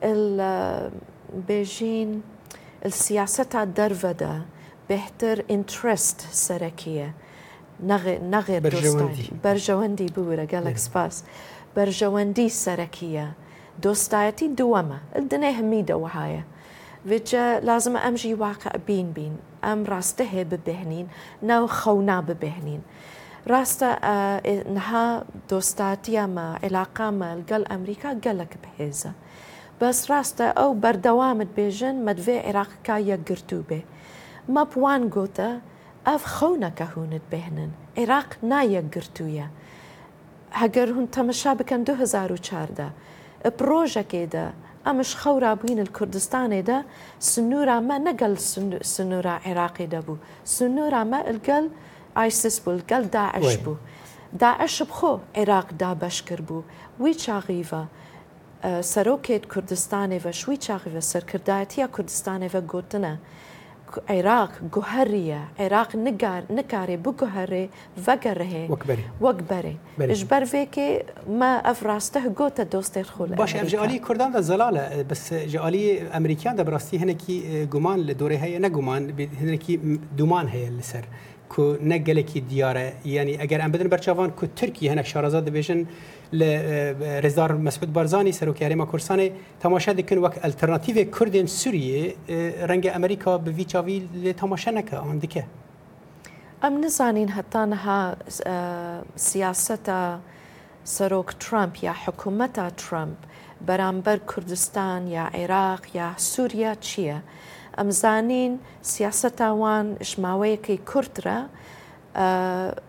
ال 0.02 0.90
بيجين 1.48 2.22
السياسة 2.86 3.62
الدرفدة 3.62 4.42
بهتر 4.88 5.44
انترست 5.50 6.20
سركية 6.32 7.14
نغي 7.84 8.18
نغي 8.18 8.60
دوستايتي 8.60 9.32
برجوندي 9.44 10.06
بورا 10.06 10.44
جالكس 10.44 10.88
باس 10.88 11.24
برجوندي 11.76 12.48
سركية 12.48 13.32
دوستايتي 13.82 14.48
دوما 14.48 14.98
الدنيا 15.16 15.50
هميدة 15.60 15.96
وهاية 15.96 16.44
فيجا 17.08 17.60
لازم 17.60 17.96
امجي 17.96 18.34
واقع 18.34 18.70
بين 18.86 19.10
بين 19.12 19.36
ام 19.62 19.84
راسته 19.84 20.44
ببهنین 20.44 21.08
نو 21.42 21.66
خونا 21.66 22.22
ببهنین 22.22 22.84
راستا 23.46 23.90
نها 24.76 25.24
دوستاتيا 25.48 26.26
ما 26.26 26.58
علاقة 26.64 27.10
ما 27.10 27.32
القل 27.34 27.66
أمريكا 27.72 28.20
قالك 28.24 28.54
بهيزة 28.62 29.12
بس 29.80 30.10
راستا 30.10 30.44
أو 30.48 30.74
بردوامت 30.74 31.46
بيجن 31.56 32.04
مدفي 32.04 32.38
عراق 32.38 32.68
كايا 32.84 33.20
قرتوبة 33.28 33.82
ما 34.48 34.62
بوان 34.62 35.08
قوتا 35.10 35.60
أف 36.06 36.24
خونا 36.24 36.68
كهونت 36.68 37.22
بهنن 37.32 37.70
عراق 37.98 38.26
نايا 38.42 38.88
قرتويا 38.94 39.48
هجر 40.52 40.90
هون 40.92 41.10
تمشا 41.10 41.52
بكن 41.52 41.84
دو 41.84 41.92
هزارو 41.92 42.36
چاردا 42.36 42.90
بروجا 43.60 44.02
كيدا 44.02 44.52
ئەمش 44.86 45.10
خەورا 45.22 45.52
بووین 45.60 45.80
کوردستانێدا 45.96 46.78
سنوورامە 47.30 47.96
نەگەل 48.08 48.34
سنوورا 48.94 49.36
عێراقی 49.46 49.88
دەبوو 49.94 50.22
سنوورامە 50.56 51.18
ئەلگەل 51.28 51.66
ئایسس 52.18 52.56
بوو 52.64 52.80
گەل 52.90 53.04
داعش 53.18 53.52
بوو 53.64 53.76
داعش 54.42 54.76
بخۆ 54.88 55.12
عێراقدا 55.38 55.90
بەشکرد 56.02 56.44
بوو 56.48 56.68
وی 57.02 57.12
چاغیڤە 57.24 57.82
سەرۆکێت 58.92 59.44
کوردستانێ 59.52 60.18
بە 60.24 60.32
شووی 60.40 60.58
چاغیڤە 60.66 61.02
سەرکردایەتە 61.12 61.84
کوردستانێ 61.94 62.48
بە 62.54 62.60
گوتنە 62.72 63.14
عێراق 64.12 64.50
گوهریە 64.74 65.42
عێراق 65.60 65.90
نکارێ 66.58 66.96
بگوهرێ 67.04 67.64
ڤەگەڕهێ 68.04 68.64
وەک 69.26 69.38
بەرێ 69.50 69.74
ژ 70.18 70.22
بەرێکێ 70.30 70.90
مە 71.40 71.50
ئەفراستە 71.68 72.20
گۆتە 72.38 72.64
دۆستێ 72.72 73.02
خۆل 73.12 73.30
باش 73.42 73.52
ئەرجالی 73.58 73.98
کوردان 74.06 74.30
دە 74.36 74.40
زەلالە 74.50 74.84
بەس 75.10 75.24
جالی 75.52 75.84
ئەمریکیان 76.16 76.54
دە 76.58 76.62
بڕاستی 76.68 76.96
هەنێکی 77.02 77.36
گومان 77.72 77.98
لە 78.08 78.14
دورێ 78.20 78.36
هەیە 78.44 78.58
نەگومان 78.64 79.02
هەنێکی 79.40 79.74
دومان 80.18 80.46
هەیە 80.54 80.68
لەسەر 80.78 81.04
کو 81.52 81.62
نه 81.90 81.98
گلکی 82.06 82.40
دیاره 82.40 82.86
یعنی 83.04 83.36
اگر 83.44 83.60
ام 83.64 83.70
بدن 83.72 83.88
برچاوان 83.88 84.30
کو 84.38 84.46
ترکیه 84.58 84.92
هنک 84.92 85.06
شارزاد 85.12 85.46
بیشن 85.56 85.80
ل 86.32 86.42
رزار 87.26 87.52
مسعود 87.66 87.92
بارزانی 87.92 88.32
سروک 88.38 88.60
یاریما 88.62 88.86
کورسان 88.86 89.20
تماشا 89.62 89.92
دکن 89.92 90.18
وک 90.24 90.34
الटरनेटیو 90.48 90.98
کوردن 91.16 91.46
سوریه 91.46 92.14
رنگ 92.70 92.90
امریکا 92.94 93.38
به 93.38 93.50
وی 93.50 93.64
چاوی 93.64 93.98
ل 94.24 94.32
تماشا 94.32 94.70
نکه 94.70 94.96
آن 94.96 95.18
دکه 95.18 95.44
ام 96.62 96.84
نزانین 96.84 97.28
حتی 97.28 97.58
نها 97.72 98.16
سیاست 99.16 99.90
سروک 100.84 101.28
ترامپ 101.40 101.84
یا 101.84 101.92
حکومت 102.06 102.76
ترامپ 102.76 103.16
برانبر 103.66 104.16
کردستان 104.16 105.08
یا 105.08 105.24
عراق 105.34 105.82
یا 105.96 106.12
سوریا 106.16 106.74
چیه؟ 106.74 107.22
امزانين 107.80 108.58
سياسه 108.82 109.28
ئەمزانین 109.28 109.96
سیاستاوان 110.00 110.78
كرترا 110.90 111.46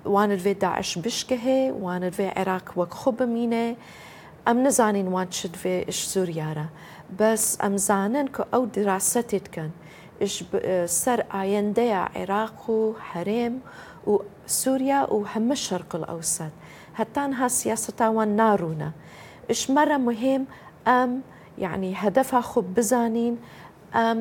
وان 0.06 0.32
الفي 0.32 0.54
داعش 0.54 0.98
بشكه 0.98 1.36
بشکە 1.36 1.40
هەیە 1.46 1.74
وانرێ 1.84 2.28
عێراق 2.40 2.68
وەک 2.80 2.92
خۆ 3.00 3.10
بمینێ 3.20 3.68
ئەم 4.48 4.58
نزانین 4.66 5.08
وان 5.08 5.28
شێ 5.38 5.48
ئش 5.92 6.02
بس 6.18 6.18
یارە 6.42 6.68
بەس 7.20 7.44
ئەمزانن 7.64 8.28
کە 8.36 8.44
ئەو 8.54 8.64
دراستێت 8.78 9.46
کەن 9.56 9.72
سەر 11.02 11.20
ئاەندەیە 11.34 12.04
عراق 12.20 12.58
و 12.70 12.80
حريم 13.10 13.56
و 14.10 14.18
سوريا 14.62 15.02
و 15.16 15.26
هم 15.32 15.48
الشرق 15.52 15.92
الاوسط 15.96 16.52
حتى 16.94 17.20
انها 17.26 17.48
سياسة 17.48 17.94
هەتانها 17.94 18.26
نارونا 18.42 18.92
اش 19.52 19.70
مرة 19.70 19.98
مهم 19.98 20.44
ام 20.88 21.22
يعني 21.58 21.94
هدفها 21.96 22.42
خب 22.42 22.66
بزانين 22.76 23.38
ئەم 24.00 24.20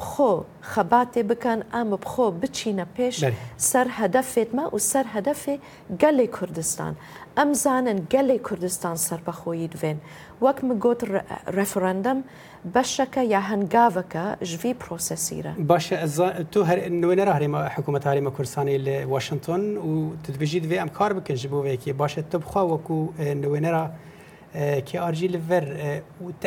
بخۆ 0.00 0.30
خەباتێ 0.72 1.22
بکەن 1.30 1.60
ئەمە 1.74 1.96
بخۆ 2.04 2.26
بچینە 2.40 2.86
پێش 2.96 3.16
سەر 3.70 3.86
هەدەفێت 3.98 4.50
مە 4.56 4.64
و 4.74 4.78
سەر 4.90 5.06
هەدەفێ 5.14 5.54
گەلی 6.02 6.28
کوردستان 6.36 6.92
ئەم 7.38 7.50
زانن 7.62 7.98
گەلی 8.14 8.38
کوردستان 8.46 8.96
سەربەخۆی 9.06 9.68
دوێن 9.74 9.98
وەک 10.44 10.58
مگوت 10.68 11.00
ڕفرەندەم 11.58 12.18
بەشەکە 12.74 13.22
یا 13.34 13.40
هەنگاوەکە 13.50 14.24
ژوی 14.50 14.74
پرۆسەسیرە 14.82 15.52
باشە 15.70 15.96
تو 16.52 16.60
هەر 16.68 16.78
نوێنەرە 17.02 17.32
هەرێمە 17.36 17.60
حکوومەت 17.74 18.04
هاریمە 18.08 18.30
کوردستانی 18.36 18.76
لە 18.86 18.94
واشنگتن 19.12 19.62
و 19.90 19.92
تدبژی 20.24 20.60
دوێ 20.64 20.76
ئەم 20.82 20.90
کار 20.98 21.10
بکەن 21.18 21.36
ژ 21.42 21.44
بۆ 21.52 21.58
وەیەکی 21.66 21.92
باشە 22.02 22.20
تو 22.30 22.36
بخوا 22.44 22.62
وەکو 22.72 22.96
نوێنەرە 23.44 23.84
کیRG 24.58 25.20
لەڤەر 25.34 25.64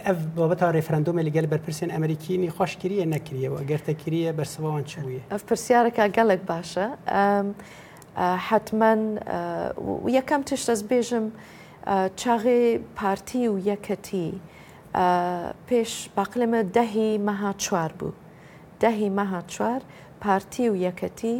ئەف 0.08 0.20
بابەتا 0.38 0.68
ڕێفرەندۆمە 0.76 1.22
لەگەل 1.28 1.48
بەرپرسێن 1.52 1.90
ئەمریکینی 1.96 2.52
خوۆش 2.56 2.74
کریە 2.82 3.06
نەکریەوە 3.16 3.60
گەرتە 3.70 3.94
کریە 4.02 4.32
بەرسەوەوان 4.40 4.84
چویە 4.92 5.22
ئەف 5.34 5.42
پرسیارەکە 5.50 6.06
گەلێک 6.18 6.42
باشە 6.52 6.88
حتمما 8.48 8.94
یەکەم 10.18 10.42
تشت 10.48 10.68
دەست 10.72 10.86
بێژم 10.92 11.26
چاغێ 12.22 12.62
پارتی 13.00 13.44
و 13.50 13.54
یەکەتی 13.70 14.30
پێش 15.70 15.92
باقلمە 16.18 16.62
دەهی 16.78 17.12
مەها 17.28 17.52
چوار 17.64 17.92
بوو 18.00 18.14
دەهی 18.84 19.10
مەها 19.18 19.42
چوار 19.54 19.82
پارتی 20.24 20.66
و 20.70 20.74
یەکەتی 20.86 21.38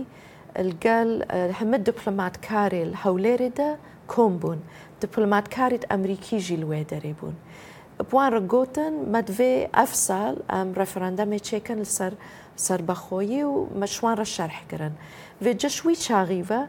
لەگەل 0.68 1.12
هەمە 1.60 1.78
دیپلماتکارێ 1.88 2.86
هەولێرێدا 3.04 3.72
کۆم 4.10 4.34
بوون 4.42 4.60
دپلماتکاریت 5.02 5.84
ئەمریکیژی 5.94 6.58
لێ 6.64 6.82
دەرێ 6.92 7.14
بوون. 7.20 7.36
بوان 8.10 8.30
ڕگوتن 8.38 8.94
مەدوێ 9.14 9.54
ئەف 9.78 9.92
ساڵ 10.08 10.34
ئەم 10.52 10.68
ڕەفرەندەمێ 10.80 11.40
چێکن 11.48 11.78
لەسەر 11.84 12.14
سربەخۆیی 12.66 13.44
و 13.50 13.54
مەشوانڕە 13.80 14.28
شەرحگرن. 14.36 14.94
وێ 15.44 15.52
جەشوی 15.62 16.02
چاغیوە 16.06 16.62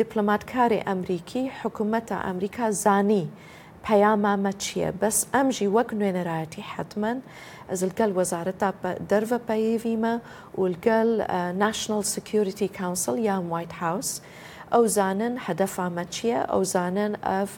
دیپلماتکاری 0.00 0.84
ئەمریکی 0.88 1.42
حکوومەتە 1.60 2.16
ئەمریکا 2.26 2.66
زانی. 2.84 3.26
پەیامامە 3.86 4.52
چییە 4.62 4.90
بەس 5.02 5.18
ئەمژی 5.34 5.72
وەک 5.76 5.88
نوێنەرایەتی 5.98 6.68
حتممەن 6.72 7.18
زلگەل 7.80 8.10
وەزارەتا 8.18 8.70
دەرە 9.10 9.38
پەیویمە 9.48 10.14
ولگەل 10.62 11.10
ناشنل 11.62 12.02
سکیوریتی 12.14 12.68
کانسل 12.78 13.16
یان 13.28 13.44
وایت 13.52 13.72
هاوس 13.80 14.08
او 14.76 14.84
زانن 14.94 15.34
هەدەفامە 15.46 15.92
ماتشيا 15.98 16.40
او 16.54 16.62
زانن 16.64 17.12
اف 17.22 17.52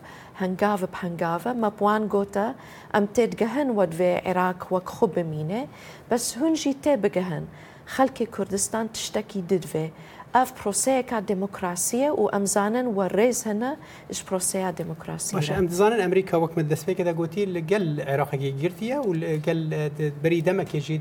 ما 1.62 1.68
بوان 1.68 2.02
غوتا 2.12 2.54
ام 2.94 3.07
تيد 3.07 3.37
جهن 3.37 3.70
ود 3.70 3.92
في 3.94 4.11
عراق 4.28 4.66
وك 4.72 4.88
عێراق 4.90 5.18
مينه 5.18 5.66
بس 6.11 6.37
هنجي 6.37 6.38
بەس 6.38 6.38
هونجی 6.38 6.76
تێبگەهن 6.85 8.24
كردستان 8.24 8.92
تشتكي 8.92 9.40
دد 9.40 9.64
في 9.64 9.90
اف 10.35 10.62
بروسيكا 10.62 11.21
ديموكراسيه 11.21 12.11
وامزانن 12.11 12.87
وريز 12.87 13.49
هنا 13.49 13.77
اش 14.11 14.23
بروسيا 14.23 14.71
ديموكراسيه 14.71 15.37
باش 15.38 15.51
ام 15.51 15.69
زانن 15.69 16.01
امريكا 16.01 16.37
وك 16.37 16.59
مدس 16.59 16.85
فيك 16.85 17.03
دا 17.03 17.12
قوتي 17.12 17.45
لقل 17.47 18.01
العراق 18.01 18.35
جيرتيا 18.37 18.99
ولقل 18.99 19.91
بري 20.25 20.41
دمك 20.41 20.75
يجي 20.75 21.01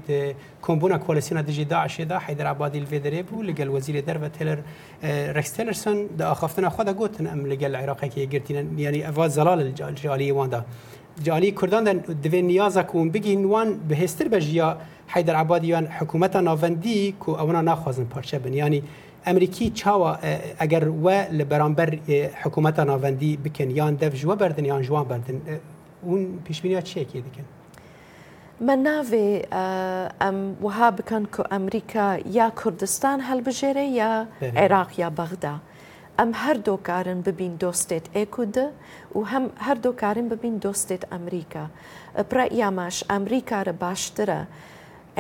كومبونا 0.62 0.98
كوالسينا 0.98 1.42
ديجي 1.42 1.64
داعش 1.64 2.02
دا 2.02 2.20
حيدر 2.20 2.48
عبادي 2.48 2.78
الفيدريب 2.78 3.26
ولقل 3.34 3.70
وزير 3.70 4.00
درفة 4.00 4.28
تيلر 4.28 4.62
ريكس 5.06 5.52
تيلرسون 5.54 6.08
دا 6.18 6.32
اخافتنا 6.32 6.70
خدا 6.70 6.92
قوتن 6.92 7.28
ام 7.28 7.48
لقل 7.48 7.66
العراق 7.66 8.06
جيرتيا 8.06 8.62
يعني 8.78 9.10
افا 9.10 9.28
زلال 9.28 9.62
الجاليه 9.90 10.32
واندا 10.32 10.64
جالی 11.24 11.52
کردان 11.52 11.84
دن 11.84 12.02
دوی 12.32 12.42
نیازا 12.42 12.82
کون 12.82 13.12
بگین 13.12 13.46
وان 13.46 13.80
بهستر 13.90 14.28
بجیا 14.28 14.78
حیدر 15.08 15.36
عبادیان 15.36 15.88
حکومت 15.92 16.38
ناوندی 16.38 17.16
کو 17.20 17.36
اونا 17.40 17.62
نخوازن 17.62 18.06
پارچه 18.16 18.36
بن 18.36 18.54
یعنی 18.54 18.84
امریکی 19.28 19.70
چاوا 19.72 20.18
اگر 20.66 20.88
و 20.88 21.26
برانبر 21.50 21.90
حکومت 22.44 22.80
ناوندی 22.80 23.38
بکن 23.38 23.72
یان 23.72 23.96
دف 23.96 24.16
جوا 24.22 24.36
بردن 24.36 24.66
یان 24.66 24.82
جوان 24.82 25.04
بردن 25.04 25.42
اون 26.02 26.40
پیشبینی 26.46 26.82
چیه 26.82 27.06
که 27.06 27.20
دکن 27.22 27.46
من 28.66 28.78
ناوی 28.80 29.42
ام 30.22 30.58
وها 30.64 30.92
بکن 30.92 31.26
که 31.26 31.44
امریکا 31.52 32.18
یا 32.32 32.52
کردستان 32.64 33.20
هل 33.20 33.42
بجره 33.42 33.86
یا 33.86 34.26
عراق 34.56 35.00
یا 35.00 35.10
بغداد 35.10 35.60
ام 36.20 36.32
هر 36.34 36.54
دو 36.54 36.78
کارن 36.78 37.22
ببین 37.22 37.56
دوستت 37.56 38.16
اکود 38.18 38.58
و 39.16 39.22
هم 39.22 39.50
هر 39.58 39.74
دو 39.74 39.92
کارن 39.92 40.30
ببین 40.30 40.58
دوستت 40.58 41.14
امریکا 41.14 41.66
برای 42.30 42.50
یاماش 42.56 43.04
امریکا 43.10 43.62
رو 43.62 43.74
باشتره 43.74 44.48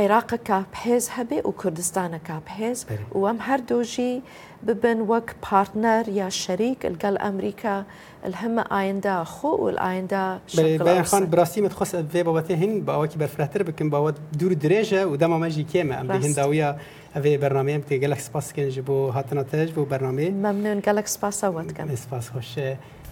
عێراقە 0.01 0.39
کاپهێز 0.49 1.03
هەبێ 1.17 1.39
و 1.45 1.51
کوردستانە 1.62 2.19
کاپهێز 2.27 2.79
و 3.15 3.21
ئەم 3.27 3.39
هەردووژی 3.47 4.13
ببن 4.67 4.99
وەک 5.12 5.27
پارتنەر 5.45 6.03
یا 6.19 6.29
شەریک 6.41 6.79
لەگەڵ 6.93 7.15
ئەمریکا 7.23 7.77
هەمە 8.43 8.63
ئایندا 8.75 9.15
خۆ 9.36 9.45
و 9.45 9.65
ئایندا 9.83 10.23
بەیانخان 10.86 11.23
براستیمت 11.31 11.73
خۆست 11.77 11.95
بێ 12.13 12.21
بابەتێ 12.27 12.51
هین 12.62 12.71
باوەکی 12.88 13.17
بەرفراتر 13.21 13.62
بکەم 13.67 13.88
باوەت 13.93 14.15
دوور 14.39 14.53
درێژە 14.63 15.01
و 15.07 15.12
ام 15.25 15.45
کێمە 15.71 15.95
ئەم 15.99 16.07
هێنداویە 16.23 16.69
ئەوێ 17.15 17.33
بەرنمەیەم 17.41 17.83
تێ 17.89 17.95
سباس 18.27 18.47
كنجبو 18.55 18.97
هاتنا 19.15 19.43
تجبو 19.51 19.83
تەژ 19.86 20.01
ممنون 20.03 20.81
بەرنمەیە 20.81 21.05
سباس 21.05 21.43
اوات 21.43 21.71
سپاسەوەتکەم 21.71 21.95
سباس 22.03 22.25
خوش 22.33 22.49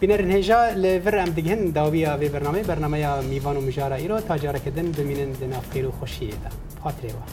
بینرین 0.02 0.32
هجا 0.32 0.70
لور 0.70 1.18
ام 1.20 1.30
دگهن 1.30 1.70
داویا 1.72 2.18
وی 2.18 2.30
برنامه 2.30 2.64
برنامه 2.64 3.00
یا 3.00 3.22
میوان 3.22 3.58
و 3.58 3.62
مجارا 3.62 3.96
ایرو 3.96 4.20
تاجاره 4.20 4.60
کدن 4.60 4.92
بمینن 4.92 5.32
دنا 5.32 5.62
خیر 5.74 5.88
و 5.88 5.92
خوشیه 5.92 6.30
ده 6.30 6.50
پاتریوا 6.82 7.24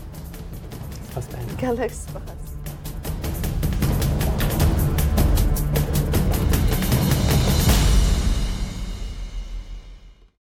خسته 1.17 1.39
گلکس 1.63 2.05
بخست 2.07 2.52